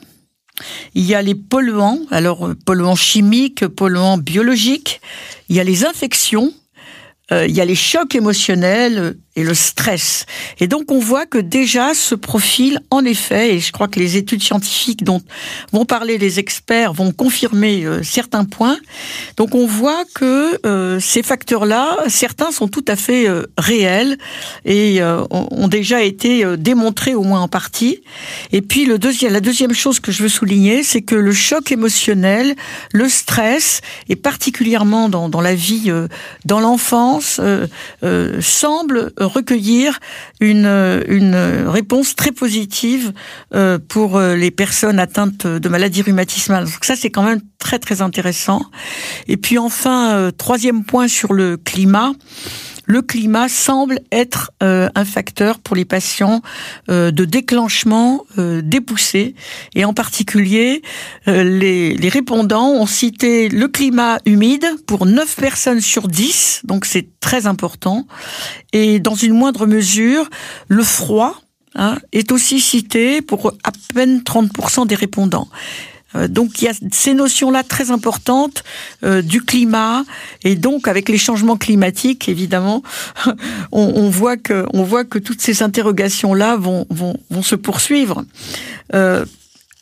il 0.95 1.05
y 1.05 1.15
a 1.15 1.23
les 1.23 1.35
polluants, 1.35 2.01
alors 2.11 2.51
polluants 2.65 2.97
chimiques, 2.97 3.67
polluants 3.67 4.19
biologiques, 4.19 5.01
il 5.49 5.57
y 5.57 5.61
a 5.61 5.65
les 5.65 5.85
infections, 5.85 6.53
euh, 7.33 7.47
il 7.47 7.55
y 7.55 7.61
a 7.61 7.65
les 7.65 7.75
chocs 7.75 8.15
émotionnels, 8.15 9.17
et 9.37 9.45
le 9.45 9.55
stress. 9.55 10.27
Et 10.59 10.67
donc 10.67 10.91
on 10.91 10.99
voit 10.99 11.27
que 11.27 11.39
déjà 11.39 11.95
ce 11.95 12.15
profil, 12.15 12.81
en 12.91 13.05
effet, 13.05 13.55
et 13.55 13.61
je 13.61 13.71
crois 13.71 13.87
que 13.87 14.01
les 14.01 14.17
études 14.17 14.43
scientifiques 14.43 15.05
dont 15.05 15.21
vont 15.73 15.85
parler 15.85 16.19
les 16.19 16.39
experts 16.39 16.93
vont 16.93 17.13
confirmer 17.13 17.85
euh, 17.85 18.03
certains 18.03 18.45
points. 18.45 18.79
Donc 19.37 19.55
on 19.55 19.67
voit 19.67 20.05
que 20.15 20.59
euh, 20.67 20.99
ces 21.01 21.23
facteurs-là, 21.23 21.99
certains 22.09 22.51
sont 22.51 22.69
tout 22.69 22.85
à 22.89 22.97
fait 22.97 23.29
euh, 23.29 23.47
réels 23.59 24.17
et 24.65 25.01
ont 25.03 25.69
déjà 25.69 26.03
été 26.03 26.45
démontrés 26.57 27.15
au 27.15 27.23
moins 27.23 27.43
en 27.43 27.49
partie. 27.49 28.01
Et 28.53 28.63
puis 28.63 28.87
le 28.87 28.99
deuxième, 28.99 29.33
la 29.33 29.41
deuxième 29.41 29.75
chose 29.75 30.01
que 30.01 30.11
je 30.11 30.23
veux 30.23 30.29
souligner, 30.29 30.83
c'est 30.83 31.03
que 31.03 31.15
le 31.15 31.33
choc 31.33 31.71
émotionnel, 31.71 32.55
le 32.93 33.09
stress, 33.09 33.83
et 34.09 34.17
particulièrement 34.17 35.09
dans, 35.09 35.29
dans 35.29 35.41
la 35.41 35.55
vie, 35.55 35.93
dans 36.45 36.61
l'enfance, 36.61 37.41
semble 38.41 39.13
recueillir 39.27 39.99
une, 40.41 40.67
une 41.09 41.37
réponse 41.67 42.17
très 42.17 42.33
positive 42.33 43.13
euh, 43.55 43.79
pour 43.79 44.17
euh, 44.17 44.37
les 44.37 44.51
personnes 44.51 44.99
atteintes 44.99 45.47
de 45.47 45.69
maladies 45.69 46.03
rhumatismales. 46.03 46.65
Donc 46.65 46.85
ça, 46.85 46.97
c'est 46.97 47.11
quand 47.11 47.23
même 47.23 47.41
très 47.59 47.79
très 47.79 48.03
intéressant. 48.03 48.63
Et 49.29 49.37
puis 49.37 49.59
enfin, 49.59 50.15
euh, 50.15 50.31
troisième 50.31 50.85
point 50.85 51.09
sur 51.09 51.33
le 51.33 51.57
climat 51.57 52.13
le 52.87 53.03
climat 53.03 53.49
semble 53.49 54.01
être 54.13 54.53
euh, 54.63 54.89
un 54.95 55.05
facteur 55.05 55.59
pour 55.59 55.77
les 55.77 55.85
patients 55.85 56.41
euh, 56.89 57.11
de 57.11 57.25
déclenchement 57.25 58.25
euh, 58.39 58.63
des 58.63 58.81
poussées. 58.81 59.35
Et 59.75 59.85
en 59.85 59.93
particulier, 59.93 60.83
les, 61.27 62.09
répondants 62.09 62.71
ont 62.71 62.87
cité 62.87 63.49
le 63.49 63.67
climat 63.69 64.19
humide 64.25 64.65
pour 64.87 65.05
9 65.07 65.37
personnes 65.37 65.81
sur 65.81 66.07
10, 66.09 66.63
donc 66.65 66.85
c'est 66.85 67.09
très 67.21 67.47
important. 67.47 68.07
Et 68.73 69.01
dans 69.01 69.17
une 69.17 69.33
moindre 69.33 69.67
mesure, 69.67 70.31
le 70.69 70.85
froid 70.85 71.43
hein, 71.75 71.99
est 72.13 72.31
aussi 72.31 72.61
cité 72.61 73.21
pour 73.23 73.53
à 73.65 73.73
peine 73.93 74.21
30% 74.21 74.87
des 74.87 74.95
répondants. 74.95 75.49
Euh, 76.17 76.29
donc 76.29 76.61
il 76.61 76.67
y 76.67 76.69
a 76.69 76.73
ces 76.93 77.15
notions-là 77.15 77.63
très 77.63 77.91
importantes 77.91 78.65
euh, 79.05 79.23
du 79.23 79.43
climat 79.43 80.05
et 80.45 80.57
donc 80.57 80.89
avec 80.89 81.09
les 81.09 81.19
changements 81.19 81.57
climatiques, 81.57 82.29
évidemment, 82.29 82.83
on, 83.73 84.09
voit 84.09 84.37
que 84.37 84.67
on 84.73 84.83
voit 84.83 85.05
que 85.05 85.19
toutes 85.19 85.41
ces 85.41 85.63
interrogations-là 85.63 86.57
vont, 86.57 86.87
vont, 86.91 87.17
vont 87.31 87.43
se 87.43 87.55
poursuivre. 87.55 88.25
Euh, 88.95 89.25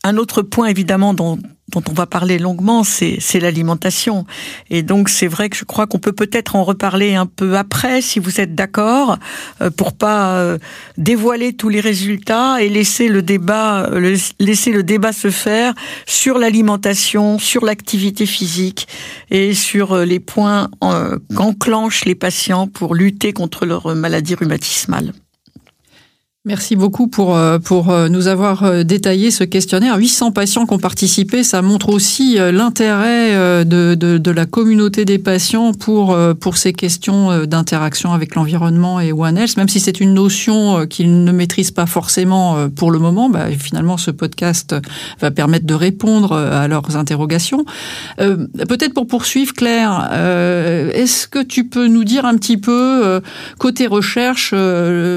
un 0.03 0.17
autre 0.17 0.43
point 0.43 0.67
évidemment 0.67 1.15
dont, 1.15 1.39
dont 1.69 1.83
on 1.91 1.95
va 1.95 2.07
parler 2.07 2.39
longuement, 2.39 2.85
c'est 2.85 3.41
l'alimentation. 3.41 4.27
Et 4.71 4.83
donc 4.83 5.09
c'est 5.09 5.27
vrai 5.27 5.49
que 5.49 5.57
je 5.57 5.65
crois 5.65 5.87
qu'on 5.87 5.99
peut 5.99 6.13
peut-être 6.13 6.57
en 6.57 6.65
reparler 6.65 7.15
un 7.15 7.27
peu 7.27 7.57
après, 7.57 8.03
si 8.03 8.19
vous 8.19 8.41
êtes 8.41 8.55
d'accord, 8.55 9.19
euh, 9.63 9.71
pour 9.71 9.95
pas 9.95 10.37
euh, 10.37 10.59
dévoiler 10.99 11.55
tous 11.55 11.71
les 11.71 11.81
résultats 11.81 12.63
et 12.63 12.69
laisser 12.69 13.09
le 13.09 13.23
débat, 13.23 13.87
euh, 13.87 14.17
laisser 14.39 14.73
le 14.73 14.83
débat 14.83 15.13
se 15.13 15.31
faire 15.31 15.75
sur 16.07 16.39
l'alimentation, 16.39 17.39
sur 17.39 17.65
l'activité 17.65 18.27
physique 18.27 18.87
et 19.31 19.55
sur 19.55 19.97
les 19.99 20.21
points 20.21 20.69
qu'enclenchent 21.35 22.05
les 22.05 22.15
patients 22.15 22.67
pour 22.67 22.95
lutter 22.95 23.33
contre 23.33 23.65
leur 23.65 23.95
maladie 23.95 24.35
rhumatismale. 24.35 25.13
Merci 26.47 26.77
beaucoup 26.77 27.07
pour, 27.07 27.35
euh, 27.35 27.59
pour 27.59 27.89
euh, 27.89 28.11
nous 28.11 28.29
avoir 28.29 28.65
euh, 28.65 28.83
détaillé 28.83 29.31
ce 29.31 29.45
questionnaire. 29.45 29.97
800 29.97 30.31
patients 30.31 30.67
qui 30.67 30.75
ont 30.75 30.79
participé, 30.79 31.43
ça 31.43 31.63
montre 31.63 31.89
aussi 31.89 32.37
l'intérêt 32.37 33.65
de, 33.65 33.95
de, 33.95 34.19
de, 34.19 34.31
la 34.31 34.45
communauté 34.45 35.07
des 35.07 35.19
patients 35.19 35.73
pour, 35.73 36.17
pour 36.41 36.57
ces 36.59 36.75
questions 36.75 37.47
d'interaction 37.47 38.13
avec 38.13 38.35
l'environnement 38.35 39.01
et 39.01 39.13
One 39.13 39.39
Health, 39.39 39.57
même 39.57 39.69
si 39.69 39.81
c'est 39.81 40.01
une 40.01 40.13
notion 40.13 40.87
qu'ils 40.87 41.25
ne 41.25 41.33
maîtrisent 41.33 41.71
pas 41.71 41.87
forcément 41.87 42.69
pour 42.71 42.91
le 42.91 42.99
moment. 42.99 43.31
Bah, 43.31 43.47
finalement, 43.59 43.97
ce 43.97 44.11
podcast 44.11 44.75
va 45.21 45.31
permettre 45.31 45.67
de 45.67 45.75
répondre 45.75 46.33
à 46.33 46.69
leurs 46.69 46.97
interrogations. 46.97 47.65
Peut-être 48.19 48.93
pour 48.93 49.07
poursuivre, 49.07 49.55
Claire, 49.55 50.11
est-ce 50.93 51.27
que 51.29 51.43
tu 51.43 51.65
peux 51.65 51.87
nous 51.87 52.05
dire 52.05 52.27
un 52.27 52.37
petit 52.37 52.59
peu, 52.59 53.21
côté 53.59 53.87
recherche, 53.87 54.51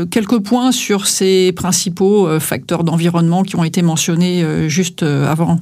quelques 0.09 0.39
points 0.39 0.71
sur 0.71 1.07
ces 1.07 1.16
principaux 1.55 2.27
euh, 2.27 2.39
facteurs 2.39 2.83
d'environnement 2.83 3.43
qui 3.43 3.55
ont 3.55 3.63
été 3.63 3.81
mentionnés 3.81 4.43
euh, 4.43 4.69
juste 4.69 5.03
euh, 5.03 5.27
avant 5.27 5.59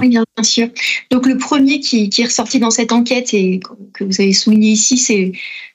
oui, 0.00 0.10
bien 0.10 0.24
sûr. 0.44 0.68
Donc 1.10 1.26
le 1.26 1.36
premier 1.36 1.80
qui, 1.80 2.08
est 2.16 2.24
ressorti 2.24 2.60
dans 2.60 2.70
cette 2.70 2.92
enquête 2.92 3.34
et 3.34 3.58
que 3.92 4.04
vous 4.04 4.20
avez 4.20 4.32
souligné 4.32 4.70
ici, 4.70 4.96
c'est 4.96 5.32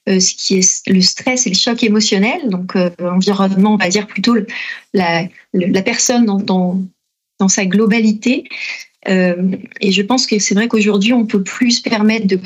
ce 0.08 0.34
qui 0.34 0.56
est 0.56 0.88
le 0.88 1.01
stress 1.01 1.46
et 1.46 1.50
le 1.50 1.58
choc 1.58 1.84
émotionnel. 1.84 2.48
Donc 2.48 2.74
l'environnement, 3.00 3.74
on 3.74 3.75
va 3.75 3.89
dire 3.89 4.08
plutôt 4.08 4.38
la, 4.94 5.27
personne 5.84 6.25
dans, 6.25 6.80
sa 7.50 7.65
globalité. 7.65 8.46
et 9.06 9.92
je 9.92 10.01
pense 10.01 10.25
que 10.25 10.39
c'est 10.39 10.56
vrai 10.56 10.70
qu'aujourd'hui, 10.70 11.12
on 11.12 11.25
peut 11.25 11.44
plus 11.44 11.72
se 11.72 11.82
permettre 11.82 12.25
de 12.25 12.39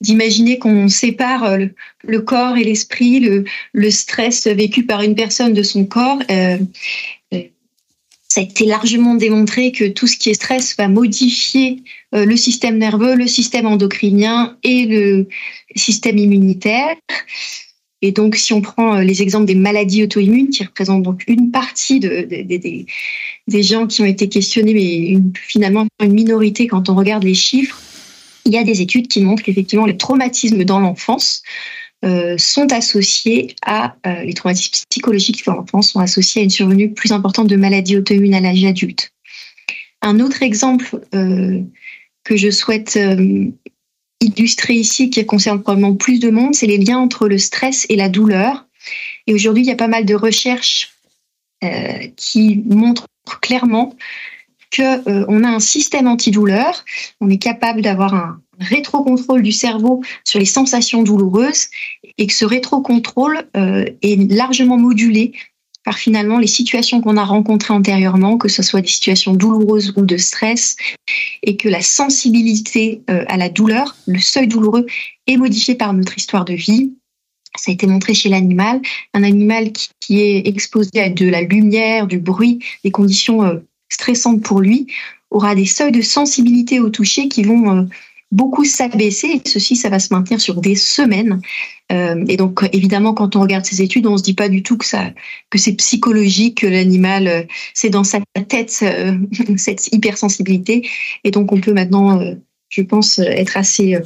d'imaginer 0.00 0.58
qu'on 0.58 0.88
sépare 0.88 1.44
euh, 1.44 1.66
le, 2.04 2.20
corps 2.20 2.56
et 2.56 2.64
l'esprit, 2.64 3.20
le, 3.20 3.90
stress 3.90 4.46
vécu 4.46 4.84
par 4.84 5.02
une 5.02 5.14
personne 5.14 5.52
de 5.52 5.62
son 5.62 5.84
corps. 5.84 6.18
Euh, 6.30 6.58
euh, 7.32 7.42
ça 8.28 8.40
a 8.40 8.44
été 8.44 8.66
largement 8.66 9.14
démontré 9.14 9.72
que 9.72 9.88
tout 9.88 10.06
ce 10.06 10.16
qui 10.16 10.30
est 10.30 10.34
stress 10.34 10.76
va 10.76 10.88
modifier 10.88 11.82
le 12.12 12.36
système 12.36 12.76
nerveux, 12.76 13.14
le 13.14 13.26
système 13.26 13.66
endocrinien 13.66 14.56
et 14.62 14.84
le 14.84 15.28
système 15.74 16.18
immunitaire. 16.18 16.96
Et 18.02 18.12
donc, 18.12 18.36
si 18.36 18.52
on 18.52 18.60
prend 18.60 18.98
les 18.98 19.22
exemples 19.22 19.46
des 19.46 19.54
maladies 19.54 20.02
auto-immunes, 20.02 20.50
qui 20.50 20.64
représentent 20.64 21.02
donc 21.02 21.24
une 21.28 21.50
partie 21.50 21.98
de, 21.98 22.28
des, 22.28 23.62
gens 23.62 23.86
qui 23.86 24.02
ont 24.02 24.06
été 24.06 24.28
questionnés, 24.28 24.74
mais 24.74 25.18
finalement 25.34 25.86
une 26.02 26.12
minorité 26.12 26.66
quand 26.66 26.90
on 26.90 26.94
regarde 26.94 27.24
les 27.24 27.34
chiffres, 27.34 27.80
il 28.46 28.52
y 28.52 28.58
a 28.58 28.64
des 28.64 28.80
études 28.80 29.08
qui 29.08 29.20
montrent 29.20 29.42
qu'effectivement 29.42 29.86
les 29.86 29.96
traumatismes 29.96 30.64
dans 30.64 30.80
l'enfance 30.80 31.42
euh, 32.04 32.38
sont 32.38 32.72
associés 32.72 33.56
à 33.64 33.96
euh, 34.06 34.22
les 34.22 34.34
traumatismes 34.34 34.84
psychologiques 34.88 35.44
dans 35.44 35.54
l'enfance 35.54 35.90
sont 35.90 36.00
associés 36.00 36.42
à 36.42 36.44
une 36.44 36.50
survenue 36.50 36.92
plus 36.92 37.10
importante 37.10 37.48
de 37.48 37.56
maladies 37.56 37.96
auto-immunes 37.96 38.34
à 38.34 38.40
l'âge 38.40 38.64
adulte. 38.64 39.12
Un 40.02 40.20
autre 40.20 40.42
exemple 40.42 41.00
euh, 41.14 41.60
que 42.22 42.36
je 42.36 42.50
souhaite 42.50 42.98
illustrer 44.20 44.74
ici, 44.74 45.10
qui 45.10 45.24
concerne 45.26 45.62
probablement 45.62 45.94
plus 45.94 46.20
de 46.20 46.30
monde, 46.30 46.54
c'est 46.54 46.66
les 46.66 46.78
liens 46.78 46.98
entre 46.98 47.28
le 47.28 47.38
stress 47.38 47.86
et 47.88 47.96
la 47.96 48.08
douleur. 48.08 48.66
Et 49.26 49.34
aujourd'hui, 49.34 49.62
il 49.62 49.66
y 49.66 49.72
a 49.72 49.76
pas 49.76 49.88
mal 49.88 50.04
de 50.04 50.14
recherches 50.14 50.92
qui 52.16 52.62
montrent 52.66 53.06
clairement 53.40 53.96
euh, 54.82 55.44
a 55.44 55.48
un 55.48 55.60
système 55.60 56.06
antidouleur, 56.06 56.84
on 57.20 57.30
est 57.30 57.38
capable 57.38 57.82
d'avoir 57.82 58.14
un 58.14 58.40
rétrocontrôle 58.58 59.42
du 59.42 59.52
cerveau 59.52 60.02
sur 60.24 60.38
les 60.38 60.46
sensations 60.46 61.02
douloureuses 61.02 61.66
et 62.18 62.26
que 62.26 62.32
ce 62.32 62.44
rétrocontrôle 62.44 63.44
euh, 63.56 63.84
est 64.02 64.32
largement 64.32 64.78
modulé 64.78 65.32
par 65.84 65.98
finalement 65.98 66.38
les 66.38 66.48
situations 66.48 67.00
qu'on 67.00 67.16
a 67.16 67.24
rencontrées 67.24 67.72
antérieurement, 67.72 68.38
que 68.38 68.48
ce 68.48 68.62
soit 68.62 68.80
des 68.80 68.88
situations 68.88 69.34
douloureuses 69.34 69.94
ou 69.96 70.04
de 70.04 70.16
stress, 70.16 70.76
et 71.44 71.56
que 71.56 71.68
la 71.68 71.80
sensibilité 71.80 73.02
euh, 73.08 73.24
à 73.28 73.36
la 73.36 73.48
douleur, 73.48 73.94
le 74.06 74.18
seuil 74.18 74.48
douloureux, 74.48 74.86
est 75.28 75.36
modifié 75.36 75.76
par 75.76 75.92
notre 75.92 76.16
histoire 76.16 76.44
de 76.44 76.54
vie. 76.54 76.92
Ça 77.56 77.70
a 77.70 77.74
été 77.74 77.86
montré 77.86 78.14
chez 78.14 78.28
l'animal, 78.28 78.82
un 79.14 79.22
animal 79.22 79.70
qui, 79.72 80.20
est 80.20 80.48
exposé 80.48 81.00
à 81.00 81.08
de 81.08 81.28
la 81.28 81.42
lumière, 81.42 82.08
du 82.08 82.18
bruit, 82.18 82.58
des 82.82 82.90
conditions 82.90 83.42
stressante 83.88 84.42
pour 84.42 84.60
lui 84.60 84.86
aura 85.30 85.54
des 85.54 85.66
seuils 85.66 85.92
de 85.92 86.02
sensibilité 86.02 86.80
au 86.80 86.90
toucher 86.90 87.28
qui 87.28 87.42
vont 87.42 87.88
beaucoup 88.32 88.64
s'abaisser 88.64 89.28
et 89.28 89.48
ceci, 89.48 89.76
ça 89.76 89.88
va 89.88 89.98
se 89.98 90.12
maintenir 90.12 90.40
sur 90.40 90.60
des 90.60 90.74
semaines. 90.74 91.40
Euh, 91.92 92.24
et 92.28 92.36
donc, 92.36 92.68
évidemment, 92.72 93.14
quand 93.14 93.36
on 93.36 93.40
regarde 93.40 93.64
ces 93.64 93.82
études, 93.82 94.06
on 94.06 94.16
se 94.16 94.22
dit 94.22 94.34
pas 94.34 94.48
du 94.48 94.62
tout 94.62 94.76
que 94.76 94.84
ça, 94.84 95.10
que 95.50 95.58
c'est 95.58 95.74
psychologique, 95.74 96.62
que 96.62 96.66
l'animal, 96.66 97.28
euh, 97.28 97.42
c'est 97.74 97.90
dans 97.90 98.04
sa 98.04 98.18
tête 98.48 98.76
euh, 98.82 99.16
cette 99.56 99.92
hypersensibilité. 99.92 100.88
Et 101.24 101.30
donc, 101.30 101.52
on 101.52 101.60
peut 101.60 101.72
maintenant, 101.72 102.20
je 102.68 102.82
pense, 102.82 103.18
être 103.20 103.56
assez 103.56 103.96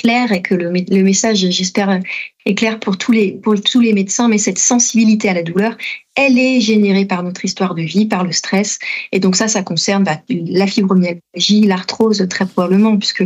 clair 0.00 0.32
et 0.32 0.42
que 0.42 0.54
le, 0.54 0.70
le 0.70 1.02
message, 1.02 1.38
j'espère, 1.50 2.00
est 2.46 2.54
clair 2.54 2.80
pour 2.80 2.96
tous 2.96 3.12
les 3.12 3.32
pour 3.32 3.60
tous 3.60 3.80
les 3.80 3.92
médecins. 3.92 4.28
Mais 4.28 4.38
cette 4.38 4.58
sensibilité 4.58 5.28
à 5.28 5.34
la 5.34 5.42
douleur, 5.42 5.76
elle 6.16 6.38
est 6.38 6.60
générée 6.60 7.04
par 7.04 7.22
notre 7.22 7.44
histoire 7.44 7.74
de 7.74 7.82
vie, 7.82 8.06
par 8.06 8.24
le 8.24 8.32
stress. 8.32 8.78
Et 9.12 9.20
donc 9.20 9.36
ça, 9.36 9.48
ça 9.48 9.62
concerne 9.62 10.04
bah, 10.04 10.20
la 10.28 10.66
fibromyalgie, 10.66 11.66
l'arthrose 11.66 12.26
très 12.28 12.46
probablement, 12.46 12.96
puisque 12.96 13.24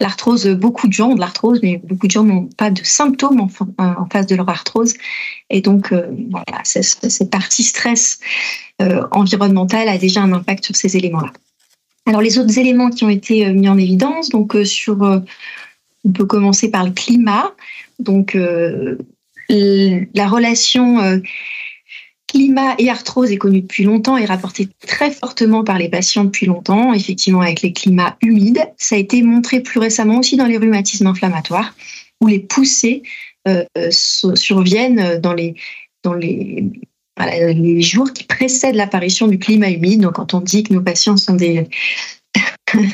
l'arthrose, 0.00 0.46
beaucoup 0.48 0.88
de 0.88 0.92
gens 0.92 1.10
ont 1.10 1.14
de 1.14 1.20
l'arthrose, 1.20 1.60
mais 1.62 1.80
beaucoup 1.82 2.06
de 2.06 2.12
gens 2.12 2.24
n'ont 2.24 2.48
pas 2.56 2.70
de 2.70 2.82
symptômes 2.84 3.40
en, 3.40 3.48
en, 3.78 4.06
face 4.12 4.26
de 4.26 4.36
leur 4.36 4.48
arthrose. 4.48 4.94
Et 5.50 5.60
donc 5.60 5.92
euh, 5.92 6.08
voilà, 6.30 6.60
cette 6.64 7.30
partie 7.30 7.62
stress 7.62 8.20
euh, 8.82 9.02
environnemental 9.12 9.88
a 9.88 9.98
déjà 9.98 10.22
un 10.22 10.32
impact 10.32 10.66
sur 10.66 10.76
ces 10.76 10.96
éléments-là. 10.96 11.32
Alors 12.08 12.20
les 12.20 12.38
autres 12.38 12.58
éléments 12.58 12.90
qui 12.90 13.04
ont 13.04 13.08
été 13.08 13.46
euh, 13.46 13.52
mis 13.52 13.68
en 13.68 13.78
évidence, 13.78 14.28
donc 14.28 14.56
sur 14.64 15.22
on 16.06 16.12
peut 16.12 16.26
commencer 16.26 16.70
par 16.70 16.84
le 16.84 16.92
climat. 16.92 17.52
Donc, 17.98 18.36
euh, 18.36 18.96
la 19.48 20.28
relation 20.28 21.00
euh, 21.00 21.18
climat 22.26 22.74
et 22.78 22.90
arthrose 22.90 23.32
est 23.32 23.38
connue 23.38 23.62
depuis 23.62 23.84
longtemps 23.84 24.16
et 24.16 24.24
rapportée 24.24 24.68
très 24.86 25.10
fortement 25.10 25.64
par 25.64 25.78
les 25.78 25.88
patients 25.88 26.24
depuis 26.24 26.46
longtemps, 26.46 26.92
effectivement 26.92 27.40
avec 27.40 27.62
les 27.62 27.72
climats 27.72 28.16
humides. 28.22 28.62
Ça 28.76 28.96
a 28.96 28.98
été 28.98 29.22
montré 29.22 29.60
plus 29.60 29.80
récemment 29.80 30.18
aussi 30.18 30.36
dans 30.36 30.46
les 30.46 30.58
rhumatismes 30.58 31.06
inflammatoires, 31.06 31.74
où 32.20 32.28
les 32.28 32.40
poussées 32.40 33.02
euh, 33.48 33.64
surviennent 33.90 35.20
dans 35.20 35.34
les, 35.34 35.54
les, 36.04 37.82
jours 37.82 38.12
qui 38.12 38.24
précèdent 38.24 38.74
l'apparition 38.74 39.28
du 39.28 39.38
climat 39.38 39.70
humide. 39.70 40.02
Donc, 40.02 40.14
quand 40.14 40.34
on 40.34 40.40
dit 40.40 40.62
que 40.64 40.72
nos 40.72 40.82
patients 40.82 41.16
sont 41.16 41.34
des 41.34 41.68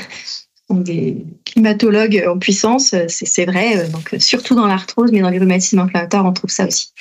des 0.81 1.25
climatologues 1.53 2.25
en 2.29 2.39
puissance, 2.39 2.95
c'est 3.09 3.45
vrai, 3.45 3.77
euh, 3.77 3.89
donc 3.89 4.15
surtout 4.19 4.55
dans 4.55 4.67
l'arthrose, 4.67 5.13
mais 5.13 5.21
dans 5.21 5.31
les 5.31 5.39
rhumatismes 5.39 5.79
inflammatoires, 5.79 6.25
on 6.25 6.33
trouve 6.33 6.51
ça 6.51 6.67
aussi. 6.67 6.93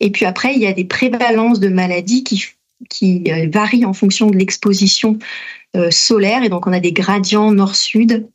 Et 0.00 0.10
puis 0.10 0.24
après, 0.24 0.54
il 0.54 0.60
y 0.60 0.66
a 0.66 0.72
des 0.72 0.84
prévalences 0.84 1.60
de 1.60 1.68
maladies 1.68 2.24
qui, 2.24 2.44
qui 2.88 3.24
euh, 3.28 3.48
varient 3.52 3.84
en 3.84 3.92
fonction 3.92 4.30
de 4.30 4.36
l'exposition 4.36 5.18
euh, 5.76 5.90
solaire, 5.90 6.42
et 6.42 6.48
donc 6.48 6.66
on 6.66 6.72
a 6.72 6.80
des 6.80 6.92
gradients 6.92 7.52
nord-sud. 7.52 8.26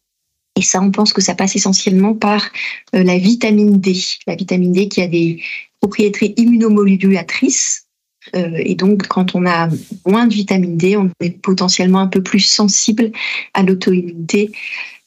Et 0.56 0.62
ça, 0.62 0.80
on 0.82 0.92
pense 0.92 1.14
que 1.14 1.22
ça 1.22 1.34
passe 1.34 1.56
essentiellement 1.56 2.14
par 2.14 2.52
la 2.94 3.18
vitamine 3.18 3.80
D. 3.80 3.96
La 4.28 4.36
vitamine 4.36 4.72
D 4.72 4.88
qui 4.88 5.02
a 5.02 5.08
des 5.08 5.42
propriétés 5.82 6.36
immunomodulatrices, 6.38 7.88
et 8.34 8.76
donc, 8.76 9.08
quand 9.08 9.36
on 9.36 9.46
a 9.46 9.68
moins 10.06 10.28
de 10.28 10.34
vitamine 10.34 10.78
D, 10.78 10.96
on 10.96 11.10
est 11.20 11.42
potentiellement 11.42 12.00
un 12.00 12.08
peu 12.08 12.24
plus 12.24 12.40
sensible 12.40 13.12
à 13.54 13.64
l'auto-immunité 13.64 14.52
euh, 14.52 14.58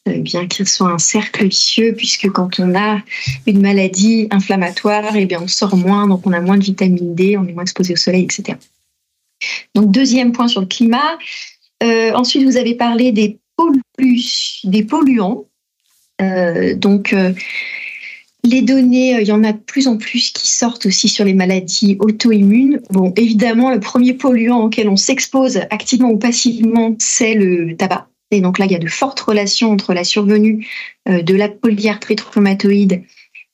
bien 0.07 0.47
qu'il 0.47 0.67
soit 0.67 0.91
un 0.91 0.99
cercle 0.99 1.47
vicieux, 1.47 1.95
puisque 1.97 2.31
quand 2.31 2.61
on 2.61 2.75
a 2.75 3.01
une 3.47 3.61
maladie 3.61 4.29
inflammatoire, 4.31 5.17
eh 5.17 5.27
bien 5.27 5.41
on 5.43 5.49
sort 5.49 5.77
moins, 5.77 6.07
donc 6.07 6.27
on 6.27 6.33
a 6.33 6.41
moins 6.41 6.59
de 6.59 6.65
vitamine 6.65 7.15
D, 7.15 7.37
on 7.37 7.47
est 7.47 7.53
moins 7.53 7.65
exposé 7.65 7.93
au 7.95 7.97
soleil, 7.97 8.25
etc. 8.25 8.59
Donc 9.75 9.91
deuxième 9.91 10.33
point 10.33 10.49
sur 10.49 10.61
le 10.61 10.67
climat. 10.67 11.19
Euh, 11.83 12.13
ensuite, 12.15 12.45
vous 12.45 12.57
avez 12.57 12.75
parlé 12.75 13.13
des, 13.13 13.39
des 14.65 14.85
polluants. 14.85 15.45
Euh, 16.23 16.75
donc 16.75 17.15
les 18.47 18.63
données, 18.63 19.21
il 19.21 19.27
y 19.27 19.33
en 19.33 19.45
a 19.45 19.53
de 19.53 19.59
plus 19.59 19.89
en 19.89 19.97
plus 19.97 20.31
qui 20.31 20.49
sortent 20.49 20.87
aussi 20.87 21.09
sur 21.09 21.25
les 21.25 21.35
maladies 21.35 21.97
auto-immunes. 21.99 22.81
Bon, 22.91 23.13
évidemment, 23.17 23.71
le 23.71 23.81
premier 23.81 24.15
polluant 24.15 24.63
auquel 24.63 24.89
on 24.89 24.97
s'expose 24.97 25.59
activement 25.71 26.11
ou 26.11 26.19
passivement, 26.19 26.95
c'est 26.99 27.35
le 27.35 27.77
tabac. 27.77 28.09
Et 28.31 28.41
donc 28.41 28.59
là, 28.59 28.67
il 28.67 28.73
y 28.73 28.77
a 28.77 28.81
de 28.81 28.89
fortes 28.89 29.21
relations 29.21 29.71
entre 29.71 29.95
la 29.95 30.05
survenue 30.05 30.67
euh, 31.09 31.23
de 31.23 31.35
la 31.35 31.49
polyarthrite 31.49 32.21
rhumatoïde 32.21 33.05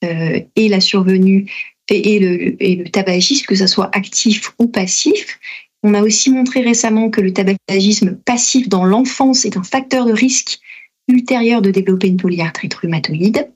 euh, 0.03 0.39
et 0.55 0.69
la 0.69 0.79
survenue 0.79 1.51
et, 1.89 2.19
le, 2.19 2.89
tabagisme, 2.89 3.45
que 3.45 3.55
ce 3.55 3.67
soit 3.67 3.95
actif 3.95 4.53
ou 4.57 4.67
passif. 4.67 5.39
On 5.83 5.93
a 5.93 6.01
aussi 6.01 6.31
montré 6.31 6.61
récemment 6.61 7.09
que 7.09 7.21
le 7.21 7.33
tabagisme 7.33 8.15
passif 8.15 8.69
dans 8.69 8.85
l'enfance 8.85 9.45
est 9.45 9.57
un 9.57 9.63
facteur 9.63 10.05
de 10.05 10.13
risque 10.13 10.59
ultérieur 11.07 11.61
de 11.61 11.71
développer 11.71 12.07
une 12.07 12.17
polyarthrite 12.17 12.73
rhumatoïde. 12.73 13.49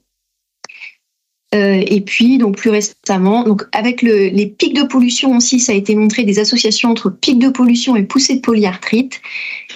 Euh, 1.56 1.82
et 1.86 2.02
puis, 2.02 2.38
donc 2.38 2.58
plus 2.58 2.70
récemment, 2.70 3.44
donc 3.44 3.64
avec 3.72 4.02
les 4.02 4.48
pics 4.48 4.76
de 4.76 4.84
pollution 4.84 5.38
aussi, 5.38 5.60
ça 5.60 5.72
a 5.72 5.76
été 5.76 5.96
montré 5.96 6.24
des 6.24 6.40
associations 6.40 6.90
entre 6.90 7.10
pics 7.10 7.40
de 7.40 7.50
pollution 7.50 7.96
et 7.96 8.04
poussée 8.04 8.36
de 8.36 8.42
polyarthrite. 8.42 9.22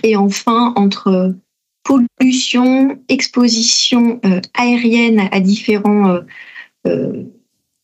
Et 0.03 0.15
enfin, 0.15 0.73
entre 0.75 1.33
pollution, 1.83 2.99
exposition 3.07 4.19
euh, 4.25 4.41
aérienne 4.53 5.29
à 5.31 5.39
différents 5.39 6.19
euh, 6.87 7.23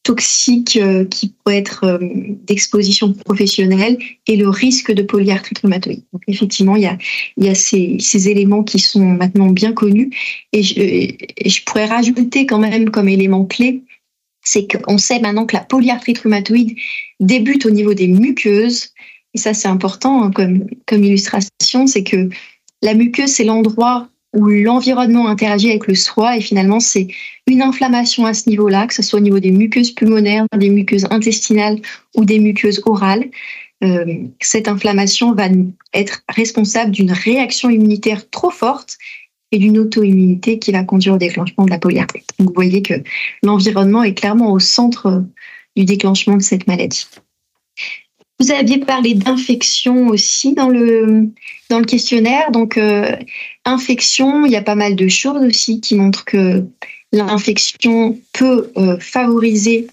toxiques 0.08 0.80
qui 1.12 1.34
pourraient 1.34 1.58
être 1.58 2.00
d'exposition 2.48 3.12
professionnelle 3.12 3.98
et 4.26 4.38
le 4.38 4.48
risque 4.48 4.94
de 4.94 5.02
polyarthrite 5.02 5.60
rhumatoïde. 5.60 6.04
Donc 6.14 6.22
effectivement, 6.28 6.78
il 6.78 6.84
y 7.38 7.50
a, 7.50 7.56
ces, 7.56 8.30
éléments 8.30 8.64
qui 8.64 8.80
sont 8.80 9.04
maintenant 9.04 9.50
bien 9.50 9.74
connus. 9.74 10.10
Et 10.54 10.64
je, 10.64 11.64
pourrais 11.66 11.88
rajouter 11.88 12.46
quand 12.46 12.58
même 12.58 12.90
comme 12.90 13.10
élément 13.10 13.44
clé 13.46 13.82
c'est 14.44 14.66
qu'on 14.66 14.98
sait 14.98 15.20
maintenant 15.20 15.46
que 15.46 15.58
la 15.58 15.62
polyarthrite 15.62 16.20
rhumatoïde 16.20 16.78
débute 17.20 17.66
au 17.66 17.70
niveau 17.70 17.94
des 17.94 18.08
muqueuses. 18.08 18.94
Et 19.34 19.38
ça, 19.38 19.54
c'est 19.54 19.68
important 19.68 20.24
hein, 20.24 20.32
comme 20.32 21.04
illustration, 21.04 21.86
c'est 21.86 22.06
que 22.06 22.30
la 22.82 22.94
muqueuse, 22.94 23.30
c'est 23.30 23.44
l'endroit 23.44 24.08
où 24.34 24.48
l'environnement 24.48 25.28
interagit 25.28 25.70
avec 25.70 25.88
le 25.88 25.96
soi. 25.96 26.38
Et 26.38 26.42
finalement, 26.42 26.80
c'est 26.80 27.08
une 27.48 27.62
inflammation 27.62 28.26
à 28.26 28.34
ce 28.34 28.50
niveau-là, 28.50 28.88
que 28.88 28.94
ce 28.94 29.02
soit 29.02 29.20
au 29.20 29.24
niveau 29.24 29.40
des 29.40 29.52
muqueuses 29.52 29.92
pulmonaires, 29.92 30.46
des 30.56 30.70
muqueuses 30.70 31.08
intestinales 31.10 31.80
ou 32.16 32.26
des 32.26 32.40
muqueuses 32.40 32.82
orales. 32.86 33.30
Euh, 33.84 34.06
cette 34.42 34.68
inflammation 34.68 35.34
va 35.34 35.48
être 35.94 36.24
responsable 36.30 36.92
d'une 36.92 37.12
réaction 37.12 37.70
immunitaire 37.70 38.30
trop 38.30 38.50
forte 38.50 38.98
et 39.52 39.60
d'une 39.60 39.78
auto-immunité 39.78 40.60
qui 40.60 40.72
va 40.72 40.84
conduire 40.84 41.16
au 41.16 41.18
déclenchement 41.18 41.66
de 41.66 41.70
la 41.70 41.80
polyarthrite. 41.80 42.28
Vous 42.40 42.52
voyez 42.54 42.82
que 42.82 42.96
l'environnement 43.44 44.04
est 44.04 44.14
clairement 44.14 44.52
au 44.52 44.60
centre 44.60 45.24
du 45.76 45.86
déclenchement 45.86 46.36
de 46.36 46.42
cette 46.42 46.68
maladie. 46.68 47.08
Vous 48.40 48.52
aviez 48.52 48.80
parlé 48.80 49.14
d'infection 49.14 50.08
aussi 50.08 50.54
dans 50.54 50.70
le, 50.70 51.30
dans 51.70 51.80
le 51.80 51.86
questionnaire. 51.86 52.52
Donc, 52.52 52.78
euh, 52.78 53.16
infection, 53.66 54.46
il 54.46 54.52
y 54.52 54.56
a 54.56 54.62
pas 54.62 54.76
mal 54.76 54.96
de 54.96 55.08
choses 55.08 55.44
aussi 55.44 55.82
qui 55.82 55.96
montrent 55.96 56.26
que 56.26 56.64
l'infection 57.12 58.20
peut 58.34 58.72
euh, 58.78 58.98
favoriser 59.00 59.88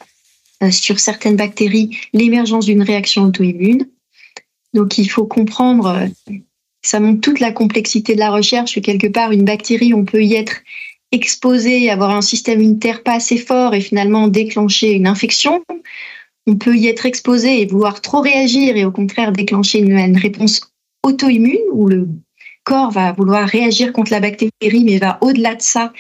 euh, 0.62 0.70
sur 0.70 0.98
certaines 0.98 1.37
bactéries 1.37 1.98
l'émergence 2.12 2.66
d'une 2.66 2.83
réaction 2.83 3.24
auto-immune. 3.24 3.88
Donc, 4.72 4.98
il 4.98 5.09
faut 5.09 5.27
comprendre 5.27 6.09
ça 6.85 7.00
montre 7.00 7.20
toute 7.20 7.40
la 7.40 7.50
complexité 7.50 8.14
de 8.14 8.20
la 8.20 8.31
recherche, 8.31 8.74
que 8.74 8.81
quelque 8.81 9.07
part, 9.07 9.33
une 9.33 9.44
bactérie, 9.44 9.94
on 9.94 10.05
peut 10.05 10.22
y 10.22 10.35
être 10.35 10.62
exposé, 11.12 11.90
avoir 11.90 12.11
un 12.11 12.20
système 12.20 12.61
immunitaire 12.61 13.03
pas 13.03 13.14
assez 13.14 13.38
fort 13.38 13.74
et 13.74 13.81
finalement 13.81 14.29
déclencher 14.29 14.92
une 14.92 15.07
infection. 15.07 15.64
On 16.46 16.57
peut 16.57 16.77
y 16.77 16.88
être 16.88 17.07
exposé 17.07 17.62
et 17.62 17.66
vouloir 17.66 18.00
trop 18.03 18.20
réagir 18.20 18.77
et 18.77 18.85
au 18.85 18.92
contraire 18.92 19.33
déclencher 19.33 19.79
une, 19.79 20.18
réponse 20.18 20.72
auto-immune 21.03 21.57
où 21.72 21.88
le 21.88 22.09
corps 22.64 22.90
va 22.90 23.12
vouloir 23.12 23.48
réagir 23.48 23.92
contre 23.92 24.11
la 24.11 24.20
bactérie 24.20 24.85
mais 24.85 24.98
va 24.98 25.18
au-delà 25.22 25.55
de 25.55 25.62
ça. 25.62 25.92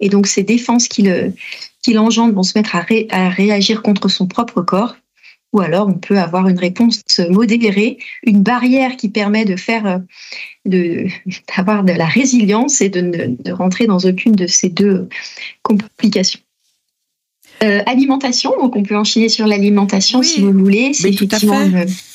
Et 0.00 0.08
donc 0.08 0.26
ces 0.26 0.42
défenses 0.42 0.88
qu'il 0.88 1.98
engendre 1.98 2.34
vont 2.34 2.42
se 2.42 2.58
mettre 2.58 2.74
à 2.74 3.28
réagir 3.28 3.82
contre 3.82 4.08
son 4.08 4.26
propre 4.26 4.62
corps 4.62 4.96
ou 5.52 5.60
alors 5.60 5.88
on 5.88 5.94
peut 5.94 6.18
avoir 6.18 6.48
une 6.48 6.58
réponse 6.58 7.02
modérée, 7.28 7.98
une 8.22 8.42
barrière 8.42 8.96
qui 8.96 9.08
permet 9.08 9.44
de 9.44 9.56
faire, 9.56 9.86
euh, 9.86 9.98
de, 10.64 11.06
d'avoir 11.56 11.84
de 11.84 11.92
la 11.92 12.06
résilience 12.06 12.80
et 12.80 12.88
de 12.88 13.00
ne 13.00 13.52
rentrer 13.52 13.86
dans 13.86 13.98
aucune 13.98 14.32
de 14.32 14.46
ces 14.46 14.68
deux 14.68 15.08
complications. 15.62 16.40
Euh, 17.62 17.82
alimentation, 17.84 18.52
donc 18.58 18.74
on 18.74 18.82
peut 18.82 18.96
enchaîner 18.96 19.28
sur 19.28 19.46
l'alimentation 19.46 20.22
si 20.22 20.40
vous 20.40 20.52
voulez. 20.52 20.94
C'est 20.94 21.10
effectivement 21.10 21.60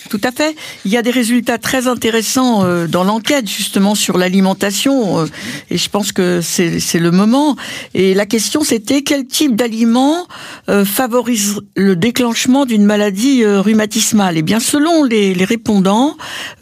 Tout 0.10 0.22
à 0.24 0.32
fait. 0.32 0.56
Il 0.86 0.91
y 0.91 0.98
a 0.98 1.02
des 1.02 1.10
résultats 1.10 1.58
très 1.58 1.88
intéressants 1.88 2.63
euh, 2.63 2.86
dans 2.86 3.04
l'enquête 3.04 3.50
justement 3.50 3.96
sur 3.96 4.20
l'alimentation 4.20 5.22
euh, 5.22 5.26
et 5.72 5.78
je 5.80 5.89
pense 5.89 6.12
que 6.12 6.41
c'est 6.41 7.00
le 7.00 7.10
moment. 7.10 7.56
Et 7.96 8.13
la 8.13 8.28
question 8.28 8.63
c'était 8.63 9.02
quel 9.02 9.26
type 9.26 9.56
d'aliment 9.56 10.28
euh, 10.70 10.86
favorise 10.86 11.60
le 11.76 11.96
déclenchement 11.96 12.65
d'une 12.65 12.86
maladie 12.86 13.44
rhumatismale? 13.46 14.36
Et 14.36 14.39
eh 14.39 14.44
bien 14.44 14.60
selon 14.60 15.04
les, 15.04 15.34
les 15.34 15.46
répondants, 15.46 16.18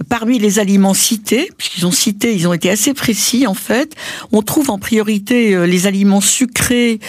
parmi 0.07 0.39
les 0.39 0.59
aliments 0.59 0.93
cités, 0.93 1.49
puisqu'ils 1.57 1.85
ont 1.85 1.91
cité, 1.91 2.33
ils 2.33 2.47
ont 2.47 2.53
été 2.53 2.69
assez 2.69 2.93
précis 2.93 3.45
en 3.45 3.53
fait, 3.53 3.93
on 4.31 4.41
trouve 4.41 4.69
en 4.69 4.77
priorité 4.77 5.67
les 5.67 5.85
aliments 5.85 6.21
sucrés 6.21 6.99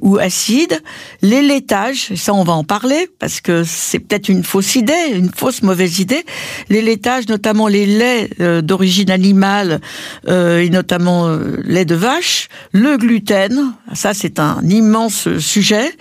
ou 0.00 0.18
acides, 0.18 0.80
les 1.22 1.42
laitages, 1.42 2.10
et 2.12 2.16
ça 2.16 2.32
on 2.32 2.44
va 2.44 2.54
en 2.54 2.64
parler 2.64 3.10
parce 3.18 3.40
que 3.40 3.62
c'est 3.64 3.98
peut-être 3.98 4.28
une 4.28 4.42
fausse 4.42 4.74
idée, 4.74 4.94
une 5.12 5.30
fausse 5.30 5.62
mauvaise 5.66 5.98
idée. 5.98 6.24
Les 6.70 6.80
laitages, 6.80 7.28
notamment 7.28 7.68
les 7.68 7.84
laits 7.84 8.30
euh, 8.40 8.62
d'origine 8.62 9.10
animale 9.10 9.80
euh, 10.28 10.60
et 10.60 10.70
notamment 10.70 11.28
euh, 11.28 11.60
lait 11.64 11.84
de 11.84 11.94
vache, 11.94 12.48
le 12.72 12.96
gluten, 12.96 13.72
ça 13.92 14.14
c'est 14.14 14.38
un 14.38 14.62
immense 14.68 15.36
sujet, 15.38 15.92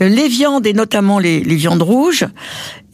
les 0.00 0.28
viandes 0.28 0.66
et 0.66 0.72
notamment 0.72 1.18
les, 1.18 1.40
les 1.40 1.56
viandes 1.56 1.82
rouges, 1.82 2.26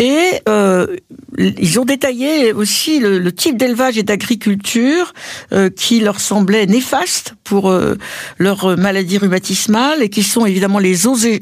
et 0.03 0.43
euh, 0.49 0.97
ils 1.39 1.79
ont 1.79 1.85
détaillé 1.85 2.53
aussi 2.53 2.99
le, 2.99 3.31
type 3.31 3.57
d'élevage 3.57 3.97
et 3.99 4.03
d'agriculture 4.03 5.15
euh, 5.53 5.71
qui 5.71 6.01
leur 6.01 6.19
semblait 6.19 6.67
néfaste 6.67 7.35
pour 7.45 7.71
euh, 7.71 7.97
leur 8.39 8.77
maladie 8.77 9.19
rhumatismale 9.19 10.03
et 10.03 10.09
qui 10.09 10.25
sont 10.25 10.45
évidemment 10.45 10.81
les, 10.81 10.97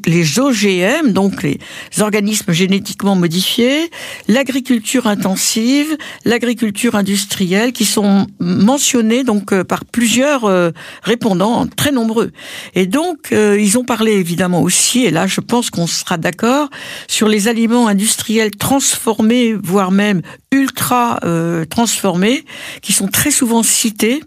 les 0.05 0.39
OGM, 0.39 1.13
donc 1.13 1.43
les 1.43 1.59
organismes 2.01 2.53
génétiquement 2.53 3.17
modifiés, 3.17 3.91
l'agriculture 4.29 5.07
intensive, 5.07 5.97
l'agriculture 6.27 6.97
industrielle, 6.97 7.73
qui 7.73 7.87
sont 7.87 8.27
mentionnés 8.41 9.25
donc 9.25 9.55
par 9.63 9.87
plusieurs 9.87 10.73
répondants 11.03 11.67
très 11.67 11.93
nombreux. 11.93 12.31
Et 12.75 12.87
donc 12.87 13.31
ils 13.33 13.79
ont 13.79 13.85
parlé 13.85 14.13
évidemment 14.13 14.63
aussi, 14.63 15.05
et 15.05 15.11
là 15.11 15.27
je 15.27 15.41
pense 15.41 15.71
qu'on 15.71 15.87
sera 15.87 16.19
d'accord, 16.19 16.69
sur 17.09 17.29
les 17.29 17.49
aliments 17.49 17.89
industriels 17.89 18.50
transformés, 18.51 19.55
voire 19.55 19.91
même 19.91 20.23
ultra 20.53 21.21
euh, 21.25 21.65
transformés, 21.65 22.45
qui 22.83 22.93
sont 22.93 23.09
très 23.09 23.31
souvent 23.31 23.63
cités. 23.63 24.23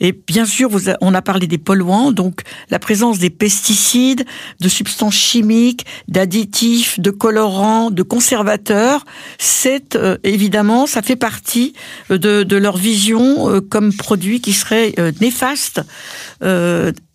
Et 0.00 0.12
bien 0.12 0.44
sûr, 0.44 0.70
on 1.00 1.14
a 1.14 1.22
parlé 1.22 1.46
des 1.46 1.58
polluants, 1.58 2.10
donc 2.10 2.42
la 2.70 2.80
présence 2.80 3.18
des 3.20 3.30
pesticides, 3.30 4.24
de 4.60 4.68
substances 4.68 5.14
chimiques, 5.14 5.86
d'additifs, 6.08 6.98
de 6.98 7.10
colorants, 7.10 7.90
de 7.90 8.02
conservateurs, 8.02 9.04
c'est 9.38 9.94
euh, 9.94 10.16
évidemment, 10.24 10.86
ça 10.86 11.02
fait 11.02 11.16
partie 11.16 11.74
euh, 12.10 12.18
de, 12.18 12.42
de 12.42 12.56
leur 12.56 12.76
vision 12.76 13.60
comme 13.70 13.92
produit 13.92 14.40
qui 14.40 14.52
serait 14.52 14.94
néfaste 15.20 15.80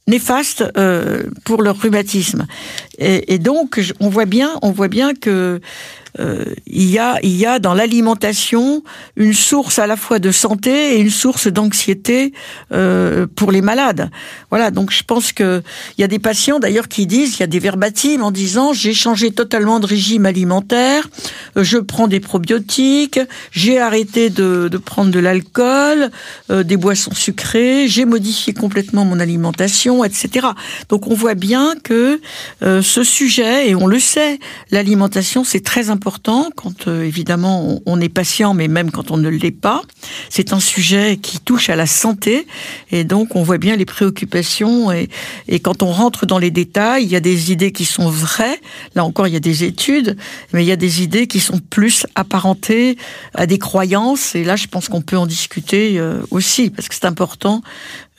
néfaste 0.07 0.63
pour 1.43 1.61
leur 1.61 1.79
rhumatisme. 1.79 2.47
Et, 2.97 3.33
et, 3.33 3.39
donc, 3.39 3.81
on 3.99 4.09
voit 4.09 4.25
bien, 4.25 4.51
on 4.61 4.71
voit 4.71 4.87
bien 4.87 5.13
que 5.13 5.59
euh, 6.19 6.45
il, 6.65 6.89
y 6.89 6.99
a, 6.99 7.19
il 7.23 7.35
y 7.35 7.45
a 7.45 7.59
dans 7.59 7.73
l'alimentation 7.73 8.83
une 9.15 9.33
source 9.33 9.79
à 9.79 9.87
la 9.87 9.97
fois 9.97 10.19
de 10.19 10.31
santé 10.31 10.95
et 10.95 10.99
une 10.99 11.09
source 11.09 11.47
d'anxiété 11.47 12.33
euh, 12.71 13.27
pour 13.35 13.51
les 13.51 13.61
malades. 13.61 14.09
Voilà, 14.49 14.71
donc 14.71 14.91
je 14.91 15.03
pense 15.03 15.31
que 15.31 15.61
il 15.97 16.01
y 16.01 16.03
a 16.03 16.07
des 16.07 16.19
patients 16.19 16.59
d'ailleurs 16.59 16.87
qui 16.87 17.05
disent, 17.05 17.35
il 17.35 17.39
y 17.41 17.43
a 17.43 17.47
des 17.47 17.59
verbatims 17.59 18.23
en 18.23 18.31
disant 18.31 18.73
j'ai 18.73 18.93
changé 18.93 19.31
totalement 19.31 19.79
de 19.79 19.85
régime 19.85 20.25
alimentaire, 20.25 21.07
euh, 21.57 21.63
je 21.63 21.77
prends 21.77 22.07
des 22.07 22.19
probiotiques, 22.19 23.19
j'ai 23.51 23.79
arrêté 23.79 24.29
de, 24.29 24.69
de, 24.71 24.77
prendre 24.77 25.11
de 25.11 25.19
l'alcool, 25.19 26.09
euh, 26.49 26.63
des 26.63 26.77
boissons 26.77 27.13
sucrées, 27.13 27.87
j'ai 27.87 28.05
modifié 28.05 28.53
complètement 28.53 29.05
mon 29.05 29.19
alimentation, 29.19 30.03
etc. 30.03 30.47
Donc 30.89 31.07
on 31.07 31.13
voit 31.13 31.35
bien 31.35 31.75
que 31.83 32.19
euh, 32.63 32.81
ce 32.81 33.03
sujet, 33.03 33.69
et 33.69 33.75
on 33.75 33.87
le 33.87 33.99
sait, 33.99 34.39
l'alimentation 34.71 35.43
c'est 35.43 35.63
très 35.63 35.89
important 35.89 36.06
important 36.07 36.51
quand 36.55 36.87
euh, 36.87 37.03
évidemment 37.03 37.81
on, 37.85 37.99
est 37.99 38.07
patient, 38.07 38.53
mais 38.53 38.69
même 38.69 38.91
quand 38.91 39.11
on 39.11 39.17
ne 39.17 39.27
l'est 39.27 39.51
pas. 39.51 39.81
C'est 40.29 40.53
un 40.53 40.61
sujet 40.61 41.17
qui 41.17 41.39
touche 41.39 41.69
à 41.69 41.75
la 41.75 41.85
santé 41.85 42.47
et 42.91 43.03
donc 43.03 43.35
on 43.35 43.43
voit 43.43 43.57
bien 43.57 43.75
les 43.75 43.83
préoccupations 43.83 44.89
et, 44.91 45.09
quand 45.59 45.83
on 45.83 45.91
rentre 45.91 46.25
dans 46.25 46.39
les 46.39 46.49
détails, 46.49 47.03
il 47.03 47.09
y 47.09 47.17
a 47.17 47.19
des 47.19 47.51
idées 47.51 47.73
qui 47.73 47.83
sont 47.83 48.09
vraies. 48.09 48.59
Là 48.95 49.03
encore, 49.03 49.27
il 49.27 49.33
y 49.33 49.37
a 49.37 49.41
des 49.41 49.65
études, 49.65 50.15
mais 50.53 50.63
il 50.63 50.67
y 50.67 50.71
a 50.71 50.77
des 50.77 51.03
idées 51.03 51.27
qui 51.27 51.41
sont 51.41 51.59
plus 51.59 52.05
apparentées 52.15 52.97
à 53.33 53.45
des 53.45 53.57
croyances 53.57 54.33
et 54.33 54.45
là, 54.45 54.55
je 54.55 54.67
pense 54.67 54.87
qu'on 54.87 55.01
peut 55.01 55.17
en 55.17 55.27
discuter 55.27 55.99
euh, 55.99 56.21
aussi 56.31 56.69
parce 56.69 56.87
que 56.87 56.95
c'est 56.95 57.05
important 57.05 57.61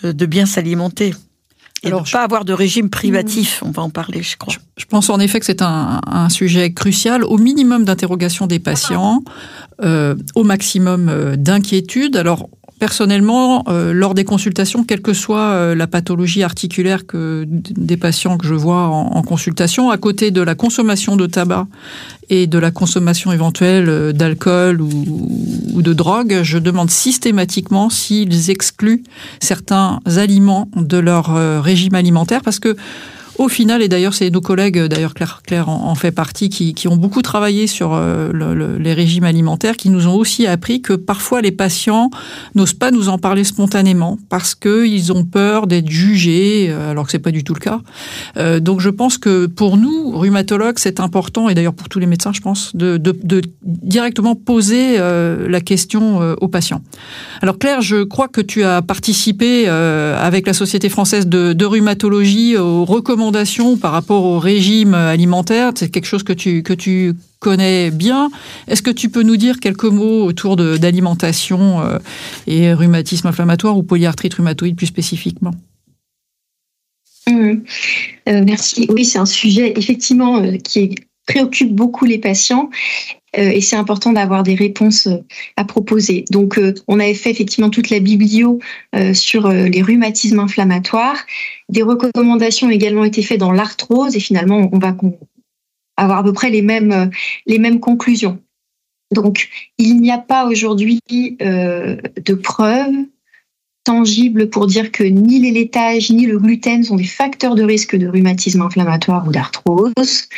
euh, 0.04 0.12
de 0.12 0.26
bien 0.26 0.44
s'alimenter. 0.44 1.14
Et 1.82 1.88
Alors, 1.88 2.02
ne 2.02 2.10
pas 2.10 2.22
avoir 2.22 2.44
de 2.44 2.52
régime 2.52 2.90
privatif, 2.90 3.62
on 3.64 3.70
va 3.70 3.82
en 3.82 3.90
parler, 3.90 4.22
je 4.22 4.36
crois. 4.36 4.54
Je, 4.76 4.84
pense 4.86 5.10
en 5.10 5.20
effet 5.20 5.38
que 5.38 5.46
c'est 5.46 5.62
un, 5.62 6.00
un, 6.06 6.28
sujet 6.28 6.72
crucial, 6.72 7.22
au 7.22 7.38
minimum 7.38 7.84
d'interrogation 7.84 8.46
des 8.48 8.58
patients, 8.58 9.22
euh, 9.80 10.16
au 10.34 10.42
maximum 10.42 11.08
euh, 11.08 11.36
d'inquiétude. 11.36 12.16
Alors, 12.16 12.48
Personnellement, 12.78 13.64
euh, 13.68 13.92
lors 13.92 14.14
des 14.14 14.24
consultations, 14.24 14.84
quelle 14.84 15.02
que 15.02 15.12
soit 15.12 15.50
euh, 15.50 15.74
la 15.74 15.88
pathologie 15.88 16.44
articulaire 16.44 17.06
que 17.06 17.44
des 17.48 17.96
patients 17.96 18.38
que 18.38 18.46
je 18.46 18.54
vois 18.54 18.86
en, 18.86 19.22
consultation, 19.22 19.90
à 19.90 19.98
côté 19.98 20.30
de 20.30 20.40
la 20.40 20.54
consommation 20.54 21.16
de 21.16 21.26
tabac 21.26 21.66
et 22.30 22.46
de 22.46 22.58
la 22.58 22.70
consommation 22.70 23.32
éventuelle 23.32 23.88
euh, 23.88 24.12
d'alcool 24.12 24.80
ou, 24.80 24.88
ou, 25.74 25.82
de 25.82 25.92
drogue, 25.92 26.40
je 26.42 26.58
demande 26.58 26.90
systématiquement 26.90 27.90
s'ils 27.90 28.50
excluent 28.50 29.02
certains 29.40 29.98
aliments 30.16 30.68
de 30.76 30.98
leur 30.98 31.62
régime 31.62 31.94
alimentaire 31.94 32.42
parce 32.42 32.58
que 32.58 32.76
au 33.38 33.48
final, 33.48 33.82
et 33.82 33.88
d'ailleurs 33.88 34.14
c'est 34.14 34.30
nos 34.30 34.40
collègues, 34.40 34.78
d'ailleurs 34.86 35.14
Claire, 35.14 35.42
Claire 35.46 35.68
en, 35.68 35.94
fait 35.94 36.10
partie, 36.10 36.48
qui, 36.48 36.88
ont 36.88 36.96
beaucoup 36.96 37.22
travaillé 37.22 37.68
sur 37.68 37.94
euh, 37.94 38.30
le, 38.32 38.52
le, 38.52 38.78
les 38.78 38.92
régimes 38.92 39.24
alimentaires, 39.24 39.76
qui 39.76 39.90
nous 39.90 40.08
ont 40.08 40.14
aussi 40.14 40.46
appris 40.46 40.82
que 40.82 40.92
parfois 40.92 41.40
les 41.40 41.52
patients 41.52 42.10
n'osent 42.56 42.74
pas 42.74 42.90
nous 42.90 43.08
en 43.08 43.16
parler 43.16 43.44
spontanément 43.44 44.18
parce 44.28 44.56
qu'ils 44.56 45.12
ont 45.12 45.24
peur 45.24 45.68
d'être 45.68 45.88
jugés, 45.88 46.66
euh, 46.68 46.90
alors 46.90 47.06
que 47.06 47.12
c'est 47.12 47.20
pas 47.20 47.30
du 47.30 47.44
tout 47.44 47.54
le 47.54 47.60
cas. 47.60 47.80
Euh, 48.36 48.58
donc 48.58 48.80
je 48.80 48.90
pense 48.90 49.18
que 49.18 49.46
pour 49.46 49.76
nous, 49.76 50.10
rhumatologues, 50.18 50.78
c'est 50.78 50.98
important, 50.98 51.48
et 51.48 51.54
d'ailleurs 51.54 51.74
pour 51.74 51.88
tous 51.88 52.00
les 52.00 52.06
médecins, 52.06 52.32
je 52.32 52.40
pense, 52.40 52.74
de, 52.74 52.98
directement 53.62 54.34
poser 54.34 54.98
la 54.98 55.60
question 55.60 56.36
aux 56.40 56.48
patients. 56.48 56.82
Alors 57.40 57.58
Claire, 57.58 57.82
je 57.82 58.02
crois 58.02 58.28
que 58.28 58.40
tu 58.40 58.64
as 58.64 58.82
participé 58.82 59.68
avec 59.68 60.46
la 60.46 60.52
Société 60.52 60.88
française 60.88 61.26
de, 61.26 61.52
de 61.52 61.64
rhumatologie 61.64 62.56
aux 62.56 62.84
recommandations 62.84 63.27
par 63.80 63.92
rapport 63.92 64.24
au 64.24 64.38
régime 64.38 64.94
alimentaire 64.94 65.72
C'est 65.74 65.90
quelque 65.90 66.06
chose 66.06 66.22
que 66.22 66.32
tu, 66.32 66.62
que 66.62 66.72
tu 66.72 67.14
connais 67.40 67.90
bien. 67.90 68.30
Est-ce 68.66 68.82
que 68.82 68.90
tu 68.90 69.08
peux 69.08 69.22
nous 69.22 69.36
dire 69.36 69.60
quelques 69.60 69.84
mots 69.84 70.24
autour 70.24 70.56
d'alimentation 70.56 71.80
euh, 71.80 71.98
et 72.46 72.72
rhumatisme 72.72 73.26
inflammatoire 73.28 73.76
ou 73.76 73.82
polyarthrite 73.82 74.34
rhumatoïde 74.34 74.76
plus 74.76 74.86
spécifiquement? 74.86 75.52
Mmh. 77.28 77.62
euh, 78.28 78.42
Merci. 78.44 78.86
Oui, 78.88 79.04
c'est 79.04 79.18
un 79.18 79.26
sujet 79.26 79.74
effectivement 79.76 80.38
euh, 80.38 80.56
qui 80.56 80.94
préoccupe 81.26 81.74
beaucoup 81.74 82.06
les 82.06 82.18
patients 82.18 82.70
et 83.34 83.60
c'est 83.60 83.76
important 83.76 84.12
d'avoir 84.12 84.42
des 84.42 84.54
réponses 84.54 85.06
euh, 85.06 85.18
à 85.56 85.64
proposer. 85.64 86.24
Donc, 86.30 86.58
euh, 86.58 86.74
on 86.86 87.00
avait 87.00 87.14
fait 87.14 87.30
effectivement 87.30 87.70
toute 87.70 87.90
la 87.90 88.00
biblio 88.00 88.58
sur 89.12 89.48
les 89.48 89.82
rhumatismes 89.82 90.40
inflammatoires. 90.40 91.24
Des 91.68 91.82
recommandations 91.82 92.68
ont 92.68 92.70
également 92.70 93.04
été 93.04 93.22
faites 93.22 93.40
dans 93.40 93.52
l'arthrose 93.52 94.16
et 94.16 94.20
finalement, 94.20 94.68
on 94.72 94.78
va 94.78 94.96
avoir 95.96 96.18
à 96.18 96.24
peu 96.24 96.32
près 96.32 96.50
les 96.50 96.62
mêmes, 96.62 97.10
les 97.46 97.58
mêmes 97.58 97.80
conclusions. 97.80 98.40
Donc, 99.12 99.48
il 99.78 100.00
n'y 100.00 100.10
a 100.10 100.18
pas 100.18 100.46
aujourd'hui 100.46 101.00
de 101.08 102.34
preuves 102.34 102.94
tangible 103.88 104.50
pour 104.50 104.66
dire 104.66 104.92
que 104.92 105.02
ni 105.02 105.38
les 105.38 105.50
laitages 105.50 106.10
ni 106.10 106.26
le 106.26 106.38
gluten 106.38 106.84
sont 106.84 106.96
des 106.96 107.04
facteurs 107.04 107.54
de 107.54 107.62
risque 107.62 107.96
de 107.96 108.06
rhumatisme 108.06 108.60
inflammatoire 108.60 109.26
ou 109.26 109.32
d'arthrose. 109.32 110.28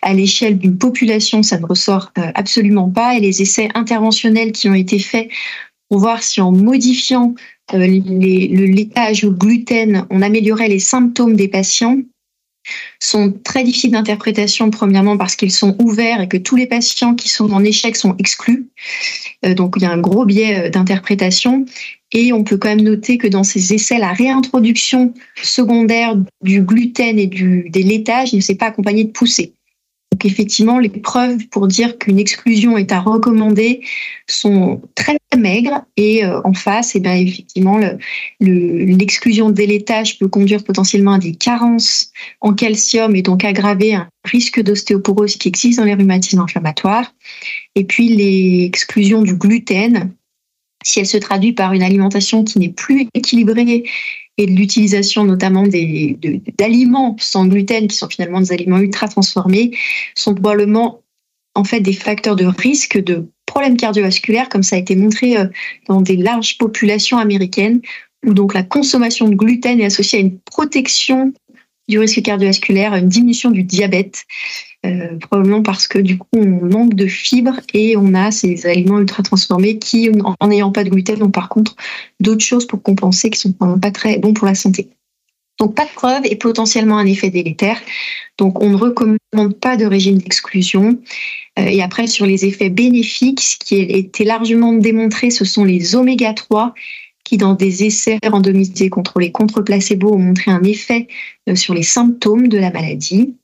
À 0.00 0.14
l'échelle 0.14 0.56
d'une 0.56 0.78
population, 0.78 1.42
ça 1.42 1.58
ne 1.58 1.66
ressort 1.66 2.12
euh, 2.16 2.30
absolument 2.34 2.88
pas. 2.88 3.14
Et 3.14 3.20
les 3.20 3.42
essais 3.42 3.68
interventionnels 3.74 4.52
qui 4.52 4.70
ont 4.70 4.74
été 4.74 4.98
faits 4.98 5.28
pour 5.90 6.00
voir 6.00 6.22
si 6.22 6.40
en 6.40 6.50
modifiant 6.50 7.34
euh, 7.74 7.86
les, 7.86 8.48
le 8.48 8.64
laitage 8.64 9.22
ou 9.22 9.28
le 9.28 9.36
gluten, 9.36 10.06
on 10.08 10.22
améliorait 10.22 10.68
les 10.68 10.78
symptômes 10.78 11.36
des 11.36 11.48
patients 11.48 11.98
sont 12.98 13.34
très 13.44 13.62
difficiles 13.64 13.90
d'interprétation, 13.90 14.70
premièrement 14.70 15.18
parce 15.18 15.36
qu'ils 15.36 15.52
sont 15.52 15.76
ouverts 15.78 16.22
et 16.22 16.28
que 16.28 16.38
tous 16.38 16.56
les 16.56 16.66
patients 16.66 17.14
qui 17.14 17.28
sont 17.28 17.52
en 17.52 17.62
échec 17.62 17.96
sont 17.96 18.16
exclus. 18.16 18.70
Euh, 19.44 19.52
donc 19.52 19.74
il 19.76 19.82
y 19.82 19.86
a 19.86 19.90
un 19.90 20.00
gros 20.00 20.24
biais 20.24 20.70
d'interprétation. 20.70 21.66
Et 22.14 22.32
on 22.32 22.44
peut 22.44 22.56
quand 22.56 22.68
même 22.68 22.82
noter 22.82 23.18
que 23.18 23.26
dans 23.26 23.42
ces 23.42 23.74
essais, 23.74 23.98
la 23.98 24.12
réintroduction 24.12 25.12
secondaire 25.42 26.16
du 26.42 26.62
gluten 26.62 27.18
et 27.18 27.26
du, 27.26 27.68
des 27.70 27.82
laitages 27.82 28.32
ne 28.32 28.40
s'est 28.40 28.54
pas 28.54 28.66
accompagnée 28.66 29.04
de 29.04 29.10
poussée. 29.10 29.52
Donc 30.12 30.24
effectivement, 30.26 30.78
les 30.78 30.90
preuves 30.90 31.48
pour 31.48 31.66
dire 31.66 31.98
qu'une 31.98 32.20
exclusion 32.20 32.78
est 32.78 32.92
à 32.92 33.00
recommander 33.00 33.80
sont 34.28 34.80
très 34.94 35.16
maigres 35.36 35.84
et 35.96 36.24
euh, 36.24 36.40
en 36.44 36.54
face, 36.54 36.94
et 36.94 36.98
eh 36.98 37.00
bien 37.00 37.16
effectivement, 37.16 37.80
l'exclusion 38.38 39.48
le, 39.48 39.54
le, 39.54 40.18
peut 40.20 40.28
conduire 40.28 40.62
potentiellement 40.62 41.14
à 41.14 41.18
des 41.18 41.34
carences 41.34 42.12
en 42.40 42.54
calcium 42.54 43.16
et 43.16 43.22
donc 43.22 43.44
aggraver 43.44 43.94
un 43.96 44.08
risque 44.24 44.62
d'ostéoporose 44.62 45.34
qui 45.34 45.48
existe 45.48 45.80
dans 45.80 45.84
les 45.84 45.94
rhumatismes 45.94 46.38
inflammatoires. 46.38 47.12
Et 47.74 47.82
puis 47.82 48.10
l'exclusion 48.10 49.22
du 49.22 49.34
gluten, 49.34 50.12
si 50.84 51.00
elle 51.00 51.06
se 51.06 51.16
traduit 51.16 51.52
par 51.52 51.72
une 51.72 51.82
alimentation 51.82 52.44
qui 52.44 52.60
n'est 52.60 52.68
plus 52.68 53.08
équilibrée 53.14 53.84
et 54.36 54.46
l'utilisation 54.46 55.24
notamment 55.24 55.64
d'aliments 55.66 57.16
sans 57.18 57.46
gluten, 57.46 57.88
qui 57.88 57.96
sont 57.96 58.08
finalement 58.08 58.40
des 58.40 58.52
aliments 58.52 58.78
ultra 58.78 59.08
transformés, 59.08 59.76
sont 60.14 60.34
probablement 60.34 61.02
en 61.54 61.64
fait 61.64 61.80
des 61.80 61.92
facteurs 61.92 62.36
de 62.36 62.46
risque 62.46 63.02
de 63.02 63.26
problèmes 63.46 63.76
cardiovasculaires, 63.76 64.48
comme 64.48 64.62
ça 64.62 64.76
a 64.76 64.78
été 64.78 64.96
montré 64.96 65.36
euh, 65.36 65.46
dans 65.88 66.00
des 66.00 66.16
larges 66.16 66.58
populations 66.58 67.18
américaines, 67.18 67.80
où 68.26 68.34
donc 68.34 68.54
la 68.54 68.62
consommation 68.62 69.28
de 69.28 69.34
gluten 69.34 69.80
est 69.80 69.84
associée 69.84 70.18
à 70.18 70.22
une 70.22 70.38
protection 70.40 71.32
du 71.88 71.98
risque 71.98 72.22
cardiovasculaire, 72.22 72.94
une 72.94 73.08
diminution 73.08 73.50
du 73.50 73.62
diabète, 73.62 74.24
euh, 74.84 75.16
probablement 75.18 75.62
parce 75.62 75.88
que 75.88 75.98
du 75.98 76.18
coup 76.18 76.28
on 76.34 76.44
manque 76.44 76.94
de 76.94 77.06
fibres 77.06 77.60
et 77.72 77.96
on 77.96 78.14
a 78.14 78.30
ces 78.30 78.66
aliments 78.66 78.98
ultra 78.98 79.22
transformés 79.22 79.78
qui, 79.78 80.10
en 80.22 80.48
n'ayant 80.48 80.72
pas 80.72 80.84
de 80.84 80.90
gluten, 80.90 81.22
ont 81.22 81.30
par 81.30 81.48
contre 81.48 81.76
d'autres 82.20 82.44
choses 82.44 82.66
pour 82.66 82.82
compenser 82.82 83.30
qui 83.30 83.38
sont 83.38 83.52
pas 83.52 83.90
très 83.90 84.18
bons 84.18 84.34
pour 84.34 84.46
la 84.46 84.54
santé. 84.54 84.90
Donc 85.58 85.74
pas 85.74 85.84
de 85.84 85.90
preuve 85.90 86.22
et 86.24 86.36
potentiellement 86.36 86.98
un 86.98 87.06
effet 87.06 87.30
délétère. 87.30 87.80
Donc 88.38 88.62
on 88.62 88.70
ne 88.70 88.76
recommande 88.76 89.54
pas 89.60 89.76
de 89.76 89.86
régime 89.86 90.18
d'exclusion. 90.18 90.98
Euh, 91.58 91.66
et 91.66 91.82
après 91.82 92.06
sur 92.06 92.26
les 92.26 92.44
effets 92.44 92.70
bénéfiques, 92.70 93.40
ce 93.40 93.56
qui 93.58 93.76
a 93.76 93.96
été 93.96 94.24
largement 94.24 94.72
démontré, 94.72 95.30
ce 95.30 95.44
sont 95.44 95.64
les 95.64 95.94
oméga 95.94 96.34
3 96.34 96.74
qui, 97.24 97.38
dans 97.38 97.54
des 97.54 97.84
essais 97.84 98.18
randomisés 98.22 98.90
contrôlés 98.90 99.32
contre 99.32 99.62
placebo, 99.62 100.12
ont 100.12 100.18
montré 100.18 100.50
un 100.50 100.62
effet 100.62 101.08
euh, 101.48 101.54
sur 101.54 101.72
les 101.72 101.82
symptômes 101.82 102.48
de 102.48 102.58
la 102.58 102.70
maladie. 102.70 103.34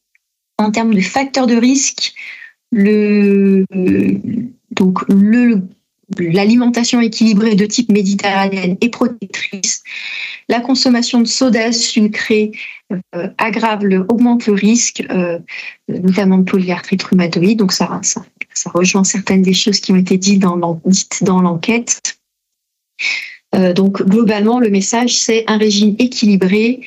En 0.61 0.71
termes 0.71 0.95
de 0.95 1.01
facteurs 1.01 1.47
de 1.47 1.57
risque, 1.57 2.13
donc 4.71 4.99
l'alimentation 6.19 7.01
équilibrée 7.01 7.55
de 7.55 7.65
type 7.65 7.91
méditerranéenne 7.91 8.77
est 8.81 8.91
protectrice. 8.91 9.83
La 10.49 10.61
consommation 10.61 11.21
de 11.21 11.27
soda 11.27 11.73
sucré 11.73 12.53
euh, 13.15 13.29
aggrave, 13.39 13.85
augmente 14.09 14.47
le 14.47 14.53
risque, 14.53 15.03
euh, 15.11 15.39
notamment 15.89 16.39
de 16.39 16.45
polyarthrite 16.45 17.05
rhumatoïde. 17.05 17.59
Donc 17.59 17.73
ça, 17.73 17.99
ça, 18.03 18.23
ça, 18.53 18.71
rejoint 18.75 19.05
certaines 19.05 19.43
des 19.43 19.55
choses 19.55 19.81
qui 19.81 19.93
ont 19.93 19.97
été 19.97 20.19
dites 20.19 20.41
dans 20.41 21.41
l'enquête. 21.41 22.19
Euh, 23.55 23.73
donc 23.73 24.03
globalement, 24.03 24.61
le 24.61 24.69
message, 24.71 25.17
c'est 25.17 25.45
un 25.47 25.57
régime 25.57 25.97
équilibré, 25.99 26.81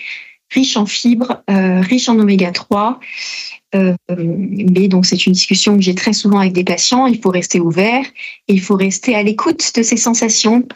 riche 0.54 0.78
en 0.78 0.86
fibres, 0.86 1.44
euh, 1.50 1.82
riche 1.82 2.10
en 2.10 2.20
oméga 2.20 2.52
3. 2.52 3.00
Euh, 3.76 3.96
mais 4.10 4.88
donc 4.88 5.08
c'est 5.08 5.26
une 5.26 5.34
discussion 5.34 5.76
que 5.76 5.82
j'ai 5.82 5.96
très 5.96 6.14
souvent 6.14 6.40
avec 6.40 6.54
des 6.54 6.64
patients. 6.64 7.08
Il 7.08 7.20
faut 7.20 7.32
rester 7.32 7.60
ouvert 7.60 8.06
et 8.48 8.54
il 8.54 8.62
faut 8.62 8.76
rester 8.76 9.16
à 9.16 9.24
l'écoute 9.24 9.72
de 9.76 9.82
ces 9.82 9.98
sensations. 9.98 10.68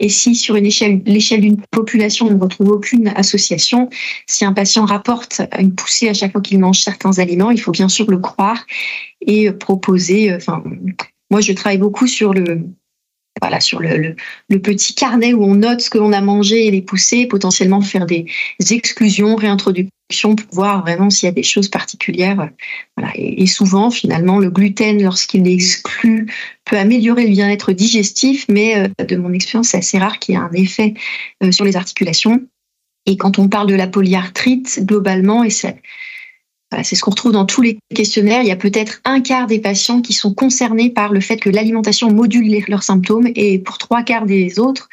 Et 0.00 0.08
si 0.08 0.34
sur 0.34 0.56
une 0.56 0.64
échelle, 0.64 1.02
l'échelle 1.04 1.42
d'une 1.42 1.60
population, 1.70 2.26
on 2.26 2.30
ne 2.30 2.40
retrouve 2.40 2.70
aucune 2.70 3.08
association, 3.08 3.90
si 4.26 4.46
un 4.46 4.54
patient 4.54 4.86
rapporte 4.86 5.42
une 5.58 5.74
poussée 5.74 6.08
à 6.08 6.14
chaque 6.14 6.32
fois 6.32 6.40
qu'il 6.40 6.58
mange 6.58 6.80
certains 6.80 7.18
aliments, 7.18 7.50
il 7.50 7.60
faut 7.60 7.72
bien 7.72 7.88
sûr 7.88 8.10
le 8.10 8.18
croire 8.18 8.64
et 9.20 9.52
proposer. 9.52 10.34
Enfin, 10.34 10.64
moi 11.30 11.42
je 11.42 11.52
travaille 11.52 11.78
beaucoup 11.78 12.06
sur 12.06 12.32
le 12.32 12.62
voilà, 13.40 13.60
sur 13.60 13.80
le, 13.80 14.16
petit 14.58 14.94
carnet 14.94 15.32
où 15.32 15.44
on 15.44 15.54
note 15.54 15.80
ce 15.80 15.90
que 15.90 15.98
l'on 15.98 16.12
a 16.12 16.20
mangé 16.20 16.66
et 16.66 16.70
les 16.70 16.82
poussées, 16.82 17.26
potentiellement 17.26 17.80
faire 17.80 18.06
des 18.06 18.26
exclusions, 18.70 19.36
réintroduction 19.36 19.90
pour 20.36 20.46
voir 20.52 20.82
vraiment 20.82 21.10
s'il 21.10 21.26
y 21.26 21.30
a 21.30 21.32
des 21.32 21.42
choses 21.42 21.68
particulières. 21.68 22.50
Voilà. 22.96 23.12
Et, 23.14 23.46
souvent, 23.46 23.90
finalement, 23.90 24.38
le 24.38 24.50
gluten, 24.50 25.02
lorsqu'il 25.02 25.46
est 25.46 25.52
exclu, 25.52 26.26
peut 26.64 26.78
améliorer 26.78 27.24
le 27.24 27.30
bien-être 27.30 27.72
digestif, 27.72 28.46
mais 28.48 28.78
euh, 28.78 29.04
de 29.04 29.16
mon 29.16 29.32
expérience, 29.32 29.68
c'est 29.68 29.78
assez 29.78 29.98
rare 29.98 30.18
qu'il 30.18 30.34
y 30.34 30.38
ait 30.38 30.40
un 30.40 30.52
effet 30.52 30.94
euh, 31.42 31.52
sur 31.52 31.64
les 31.64 31.76
articulations. 31.76 32.40
Et 33.06 33.16
quand 33.16 33.38
on 33.38 33.48
parle 33.48 33.68
de 33.68 33.74
la 33.74 33.86
polyarthrite, 33.86 34.80
globalement, 34.84 35.44
et 35.44 35.50
c'est 35.50 35.80
c'est 36.82 36.96
ce 36.96 37.02
qu'on 37.02 37.10
retrouve 37.10 37.32
dans 37.32 37.46
tous 37.46 37.62
les 37.62 37.78
questionnaires. 37.94 38.42
Il 38.42 38.48
y 38.48 38.52
a 38.52 38.56
peut-être 38.56 39.00
un 39.04 39.20
quart 39.20 39.46
des 39.46 39.58
patients 39.58 40.02
qui 40.02 40.12
sont 40.12 40.34
concernés 40.34 40.90
par 40.90 41.12
le 41.12 41.20
fait 41.20 41.38
que 41.38 41.50
l'alimentation 41.50 42.12
module 42.12 42.62
leurs 42.68 42.82
symptômes 42.82 43.28
et 43.34 43.58
pour 43.58 43.78
trois 43.78 44.02
quarts 44.02 44.26
des 44.26 44.58
autres, 44.58 44.88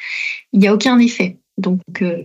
il 0.53 0.59
n'y 0.59 0.67
a 0.67 0.73
aucun 0.73 0.99
effet. 0.99 1.37
Donc 1.57 1.81
euh, 2.01 2.23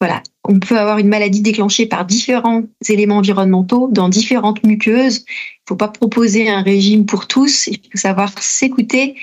voilà, 0.00 0.22
on 0.44 0.60
peut 0.60 0.78
avoir 0.78 0.98
une 0.98 1.08
maladie 1.08 1.42
déclenchée 1.42 1.86
par 1.86 2.04
différents 2.04 2.62
éléments 2.88 3.16
environnementaux 3.16 3.88
dans 3.90 4.08
différentes 4.08 4.62
muqueuses. 4.64 5.18
Il 5.18 5.22
ne 5.22 5.68
faut 5.70 5.76
pas 5.76 5.88
proposer 5.88 6.48
un 6.48 6.62
régime 6.62 7.04
pour 7.04 7.26
tous. 7.26 7.66
Il 7.66 7.80
faut 7.90 7.98
savoir 7.98 8.30
s'écouter, 8.40 9.16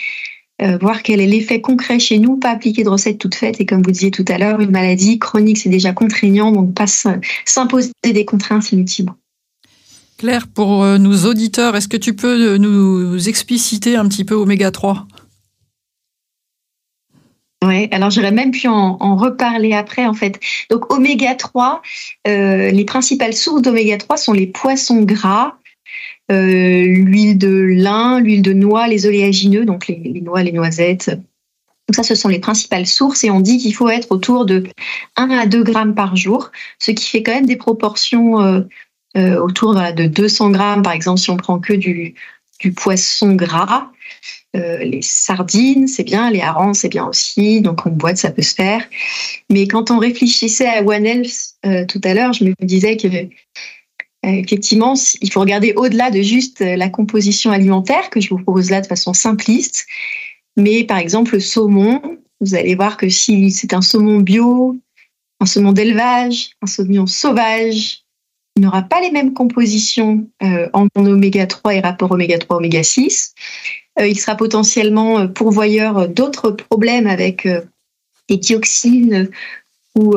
euh, 0.61 0.77
voir 0.77 1.01
quel 1.01 1.21
est 1.21 1.27
l'effet 1.27 1.61
concret 1.61 1.99
chez 1.99 2.19
nous, 2.19 2.37
pas 2.37 2.51
appliquer 2.51 2.83
de 2.83 2.89
recettes 2.89 3.19
toutes 3.19 3.35
faites. 3.35 3.61
Et 3.61 3.65
comme 3.65 3.83
vous 3.83 3.91
disiez 3.91 4.11
tout 4.11 4.25
à 4.27 4.37
l'heure, 4.37 4.59
une 4.59 4.71
maladie 4.71 5.17
chronique, 5.17 5.59
c'est 5.59 5.69
déjà 5.69 5.93
contraignant, 5.93 6.51
donc 6.51 6.73
pas 6.73 6.87
s'imposer 6.87 7.91
des 8.03 8.25
contraintes 8.25 8.71
inutilement. 8.73 9.15
Claire, 10.17 10.47
pour 10.47 10.83
euh, 10.83 10.97
nos 10.97 11.25
auditeurs, 11.25 11.75
est-ce 11.75 11.89
que 11.89 11.97
tu 11.97 12.15
peux 12.15 12.53
euh, 12.53 12.57
nous 12.57 13.27
expliciter 13.27 13.97
un 13.97 14.07
petit 14.07 14.23
peu 14.23 14.35
oméga 14.35 14.71
3 14.71 15.07
oui, 17.63 17.87
alors 17.89 18.11
j'aurais 18.11 18.33
même 18.33 18.51
pu 18.51 18.67
en, 18.67 19.15
reparler 19.15 19.73
après 19.73 20.05
en 20.05 20.13
fait. 20.13 20.39
Donc 20.69 20.93
oméga 20.93 21.33
3, 21.33 21.81
euh, 22.27 22.69
les 22.69 22.85
principales 22.85 23.33
sources 23.33 23.63
d'oméga 23.63 23.97
3 23.97 24.17
sont 24.17 24.33
les 24.33 24.45
poissons 24.45 25.01
gras, 25.01 25.55
l'huile 26.29 27.39
de 27.39 27.49
lin, 27.49 28.19
l'huile 28.19 28.43
de 28.43 28.53
noix, 28.53 28.87
les 28.87 29.07
oléagineux, 29.07 29.65
donc 29.65 29.87
les, 29.87 30.21
noix, 30.21 30.43
les 30.43 30.51
noisettes. 30.51 31.09
Donc 31.09 31.95
ça, 31.95 32.03
ce 32.03 32.13
sont 32.13 32.29
les 32.29 32.39
principales 32.39 32.85
sources 32.85 33.23
et 33.23 33.31
on 33.31 33.39
dit 33.39 33.57
qu'il 33.57 33.73
faut 33.73 33.89
être 33.89 34.11
autour 34.11 34.45
de 34.45 34.65
1 35.15 35.31
à 35.31 35.47
2 35.47 35.63
grammes 35.63 35.95
par 35.95 36.15
jour, 36.15 36.51
ce 36.77 36.91
qui 36.91 37.07
fait 37.07 37.23
quand 37.23 37.33
même 37.33 37.47
des 37.47 37.55
proportions 37.55 38.65
autour 39.15 39.75
de 39.75 40.07
200 40.07 40.51
grammes, 40.51 40.81
par 40.81 40.93
exemple, 40.93 41.19
si 41.19 41.29
on 41.29 41.37
prend 41.37 41.59
que 41.59 41.73
du, 41.73 42.15
du 42.59 42.71
poisson 42.71 43.33
gras. 43.35 43.91
Euh, 44.55 44.77
les 44.77 45.01
sardines, 45.01 45.87
c'est 45.87 46.03
bien, 46.03 46.31
les 46.31 46.41
harengs, 46.41 46.73
c'est 46.73 46.89
bien 46.89 47.05
aussi, 47.05 47.61
donc 47.61 47.85
en 47.85 47.89
boîte, 47.89 48.17
ça 48.17 48.31
peut 48.31 48.41
se 48.41 48.55
faire. 48.55 48.87
Mais 49.49 49.67
quand 49.67 49.91
on 49.91 49.99
réfléchissait 49.99 50.67
à 50.67 50.83
One 50.83 51.05
Health 51.05 51.55
euh, 51.65 51.85
tout 51.85 51.99
à 52.03 52.13
l'heure, 52.13 52.31
je 52.31 52.45
me 52.45 52.53
disais 52.61 52.95
que 52.95 53.07
effectivement, 54.23 54.95
il 55.21 55.31
faut 55.31 55.41
regarder 55.41 55.73
au-delà 55.75 56.09
de 56.09 56.21
juste 56.21 56.61
la 56.61 56.89
composition 56.89 57.51
alimentaire 57.51 58.09
que 58.09 58.19
je 58.19 58.29
vous 58.29 58.39
propose 58.39 58.71
là 58.71 58.81
de 58.81 58.87
façon 58.87 59.13
simpliste. 59.13 59.85
Mais 60.57 60.83
par 60.83 60.97
exemple, 60.97 61.33
le 61.33 61.39
saumon, 61.39 62.01
vous 62.41 62.55
allez 62.55 62.73
voir 62.73 62.97
que 62.97 63.07
si 63.07 63.51
c'est 63.51 63.73
un 63.73 63.81
saumon 63.81 64.21
bio, 64.21 64.77
un 65.41 65.45
saumon 65.45 65.73
d'élevage, 65.73 66.51
un 66.63 66.65
saumon 66.65 67.05
sauvage, 67.05 68.04
n'aura 68.61 68.83
pas 68.83 69.01
les 69.01 69.11
mêmes 69.11 69.33
compositions 69.33 70.27
euh, 70.43 70.69
en 70.73 70.87
oméga 70.95 71.45
3 71.45 71.75
et 71.75 71.79
rapport 71.81 72.11
oméga 72.11 72.37
3 72.37 72.57
oméga 72.57 72.83
6. 72.83 73.33
Euh, 73.99 74.07
il 74.07 74.19
sera 74.19 74.35
potentiellement 74.35 75.19
euh, 75.19 75.27
pourvoyeur 75.27 76.07
d'autres 76.07 76.51
problèmes 76.51 77.07
avec 77.07 77.47
des 78.29 78.37
dioxines 78.37 79.29
ou 79.97 80.15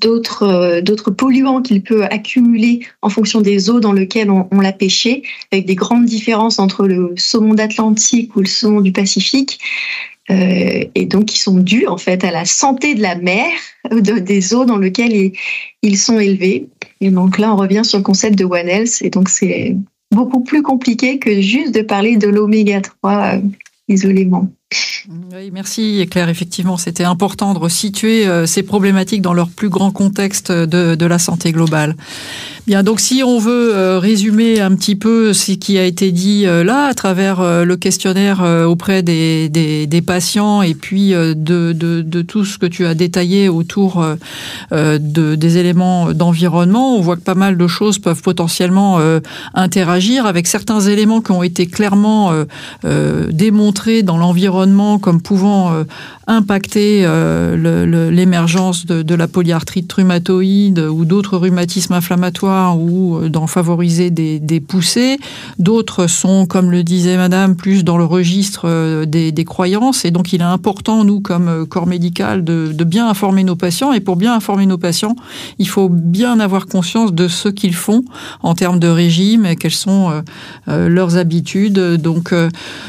d'autres 0.00 0.80
d'autres 0.80 1.10
polluants 1.10 1.60
qu'il 1.60 1.82
peut 1.82 2.04
accumuler 2.04 2.80
en 3.02 3.10
fonction 3.10 3.42
des 3.42 3.68
eaux 3.68 3.78
dans 3.78 3.92
lesquelles 3.92 4.30
on, 4.30 4.60
l'a 4.60 4.72
pêché, 4.72 5.22
avec 5.52 5.66
des 5.66 5.74
grandes 5.74 6.06
différences 6.06 6.58
entre 6.58 6.86
le 6.86 7.12
saumon 7.18 7.52
d'Atlantique 7.52 8.34
ou 8.36 8.40
le 8.40 8.46
saumon 8.46 8.80
du 8.80 8.92
Pacifique. 8.92 9.58
et 10.30 11.06
donc 11.06 11.26
qui 11.26 11.38
sont 11.38 11.58
dus 11.58 11.86
en 11.86 11.98
fait 11.98 12.24
à 12.24 12.30
la 12.30 12.46
santé 12.46 12.94
de 12.94 13.02
la 13.02 13.16
mer, 13.16 13.50
des 13.90 14.54
eaux 14.54 14.64
dans 14.64 14.78
lesquelles 14.78 15.32
ils 15.82 15.98
sont 15.98 16.18
élevés. 16.18 16.66
Et 17.00 17.10
donc 17.10 17.38
là, 17.38 17.52
on 17.52 17.56
revient 17.56 17.82
sur 17.84 17.98
le 17.98 18.04
concept 18.04 18.38
de 18.38 18.44
One 18.44 18.68
Health. 18.68 19.02
Et 19.02 19.10
donc, 19.10 19.28
c'est 19.28 19.76
beaucoup 20.10 20.42
plus 20.42 20.62
compliqué 20.62 21.18
que 21.18 21.40
juste 21.40 21.74
de 21.74 21.82
parler 21.82 22.16
de 22.16 22.28
l'oméga 22.28 22.80
3 22.80 23.12
euh, 23.12 23.40
isolément. 23.88 24.48
Oui, 24.68 25.50
merci 25.52 26.04
Claire. 26.10 26.28
Effectivement, 26.28 26.76
c'était 26.76 27.04
important 27.04 27.54
de 27.54 27.58
resituer 27.60 28.26
euh, 28.26 28.46
ces 28.46 28.64
problématiques 28.64 29.22
dans 29.22 29.34
leur 29.34 29.48
plus 29.48 29.68
grand 29.68 29.92
contexte 29.92 30.50
de, 30.50 31.06
la 31.06 31.18
santé 31.20 31.52
globale. 31.52 31.94
Bien, 32.66 32.82
donc 32.82 32.98
si 32.98 33.22
on 33.22 33.38
veut 33.38 33.76
euh, 33.76 34.00
résumer 34.00 34.60
un 34.60 34.74
petit 34.74 34.96
peu 34.96 35.32
ce 35.32 35.52
qui 35.52 35.78
a 35.78 35.84
été 35.84 36.10
dit 36.10 36.46
euh, 36.46 36.64
là 36.64 36.86
à 36.86 36.94
travers 36.94 37.40
le 37.40 37.76
questionnaire 37.76 38.42
auprès 38.66 39.04
des, 39.04 40.02
patients 40.04 40.62
et 40.62 40.74
puis 40.74 41.10
de, 41.10 42.22
tout 42.22 42.44
ce 42.44 42.58
que 42.58 42.66
tu 42.66 42.86
as 42.86 42.94
détaillé 42.94 43.48
autour 43.48 44.04
de, 44.72 45.34
des 45.34 45.58
éléments 45.58 46.12
d'environnement, 46.12 46.96
on 46.96 47.00
voit 47.00 47.16
que 47.16 47.22
pas 47.22 47.34
mal 47.34 47.56
de 47.56 47.66
choses 47.68 48.00
peuvent 48.00 48.22
potentiellement 48.22 48.98
interagir 49.54 50.26
avec 50.26 50.48
certains 50.48 50.80
éléments 50.80 51.20
qui 51.20 51.30
ont 51.30 51.42
été 51.42 51.66
clairement 51.66 52.32
démontrés 53.30 54.02
dans 54.02 54.18
l'environnement 54.18 54.55
comme 55.00 55.20
pouvant 55.20 55.72
euh, 55.72 55.84
impacter 56.26 57.02
euh, 57.04 58.10
l'émergence 58.10 58.86
de, 58.86 59.14
la 59.14 59.28
polyarthrite 59.28 59.92
rhumatoïde 59.92 60.78
ou 60.78 61.04
d'autres 61.04 61.36
rhumatismes 61.36 61.92
inflammatoires 61.92 62.78
ou 62.78 63.16
euh, 63.16 63.28
d'en 63.28 63.46
favoriser 63.46 64.10
des, 64.10 64.60
poussées. 64.60 65.18
D'autres 65.58 66.06
sont, 66.06 66.46
comme 66.46 66.70
le 66.70 66.82
disait 66.82 67.16
Madame, 67.16 67.54
plus 67.54 67.84
dans 67.84 67.98
le 67.98 68.04
registre 68.04 69.04
des, 69.04 69.44
croyances. 69.44 70.04
Et 70.04 70.10
donc, 70.10 70.32
il 70.32 70.40
est 70.40 70.44
important, 70.44 71.04
nous, 71.04 71.20
comme 71.20 71.66
corps 71.66 71.86
médical, 71.86 72.42
de, 72.42 72.72
bien 72.84 73.08
informer 73.08 73.44
nos 73.44 73.56
patients. 73.56 73.92
Et 73.92 74.00
pour 74.00 74.16
bien 74.16 74.34
informer 74.34 74.66
nos 74.66 74.78
patients, 74.78 75.16
il 75.58 75.68
faut 75.68 75.88
bien 75.88 76.40
avoir 76.40 76.66
conscience 76.66 77.12
de 77.12 77.28
ce 77.28 77.48
qu'ils 77.48 77.74
font 77.74 78.04
en 78.42 78.54
termes 78.54 78.78
de 78.78 78.88
régime 78.88 79.44
et 79.46 79.56
quelles 79.56 79.70
sont 79.70 80.22
leurs 80.66 81.16
habitudes. 81.16 81.78
Donc, 81.78 82.34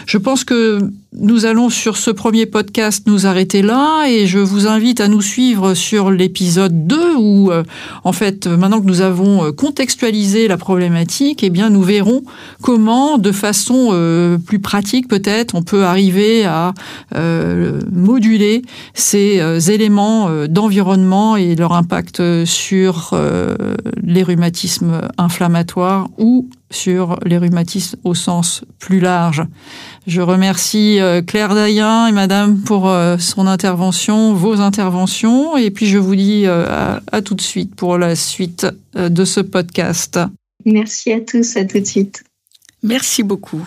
je 0.06 0.18
pense 0.18 0.44
que 0.44 0.92
nous 1.14 1.46
allons 1.46 1.70
sur 1.70 1.96
ce 1.96 2.12
premier 2.12 2.46
podcast 2.46 3.08
nous 3.08 3.26
arrêter 3.26 3.62
là 3.62 4.08
et 4.10 4.28
je 4.28 4.40
vous 4.40 4.68
invite 4.68 5.00
à 5.00 5.08
nous 5.08 5.22
suivre 5.22 5.74
sur 5.74 6.12
l'épisode 6.12 6.86
2 6.86 7.16
où 7.16 7.50
euh, 7.50 7.64
en 8.04 8.12
fait 8.12 8.46
maintenant 8.46 8.82
que 8.82 8.86
nous 8.86 9.00
avons 9.00 9.46
euh, 9.46 9.52
contextualisé 9.52 10.50
la 10.50 10.58
problématique 10.58 11.44
eh 11.44 11.50
bien 11.50 11.70
nous 11.70 11.82
verrons 11.82 12.24
comment 12.62 13.18
de 13.18 13.32
façon 13.32 13.90
euh, 13.92 14.38
plus 14.38 14.60
pratique 14.60 15.08
peut-être 15.08 15.56
on 15.56 15.64
peut 15.64 15.86
arriver 15.86 16.46
à 16.46 16.74
moduler 17.92 18.62
ces 18.94 19.72
éléments 19.72 20.30
d'environnement 20.48 21.36
et 21.36 21.56
leur 21.56 21.74
impact 21.74 22.22
sur 22.46 23.18
les 24.04 24.24
rhumatismes 24.24 25.02
inflammatoires 25.18 26.08
ou 26.18 26.50
sur 26.72 27.20
les 27.26 27.38
rhumatismes 27.38 27.98
au 28.04 28.14
sens 28.14 28.64
plus 28.80 29.00
large. 29.00 29.44
Je 30.06 30.22
remercie 30.22 31.00
euh, 31.00 31.22
Claire 31.22 31.56
Dayen 31.56 32.08
et 32.08 32.12
Madame 32.12 32.60
pour 32.60 32.90
euh, 32.90 33.18
son 33.18 33.48
intervention, 33.48 34.34
vos 34.34 34.60
interventions, 34.60 35.58
et 35.58 35.72
puis 35.72 35.86
je 35.86 35.98
vous 35.98 36.16
dis 36.16 36.44
euh, 36.46 37.00
à, 37.12 37.22
tout 37.22 37.36
de 37.36 37.42
suite 37.42 37.76
pour 37.76 37.98
la 37.98 38.16
suite 38.16 38.68
de 38.96 39.26
ce 39.26 39.40
podcast. 39.40 40.20
Merci 40.66 41.14
à 41.14 41.22
tous, 41.22 41.56
à 41.56 41.66
tout 41.66 41.80
de 41.80 41.86
suite. 41.86 42.24
Merci 42.84 43.24
beaucoup. 43.24 43.66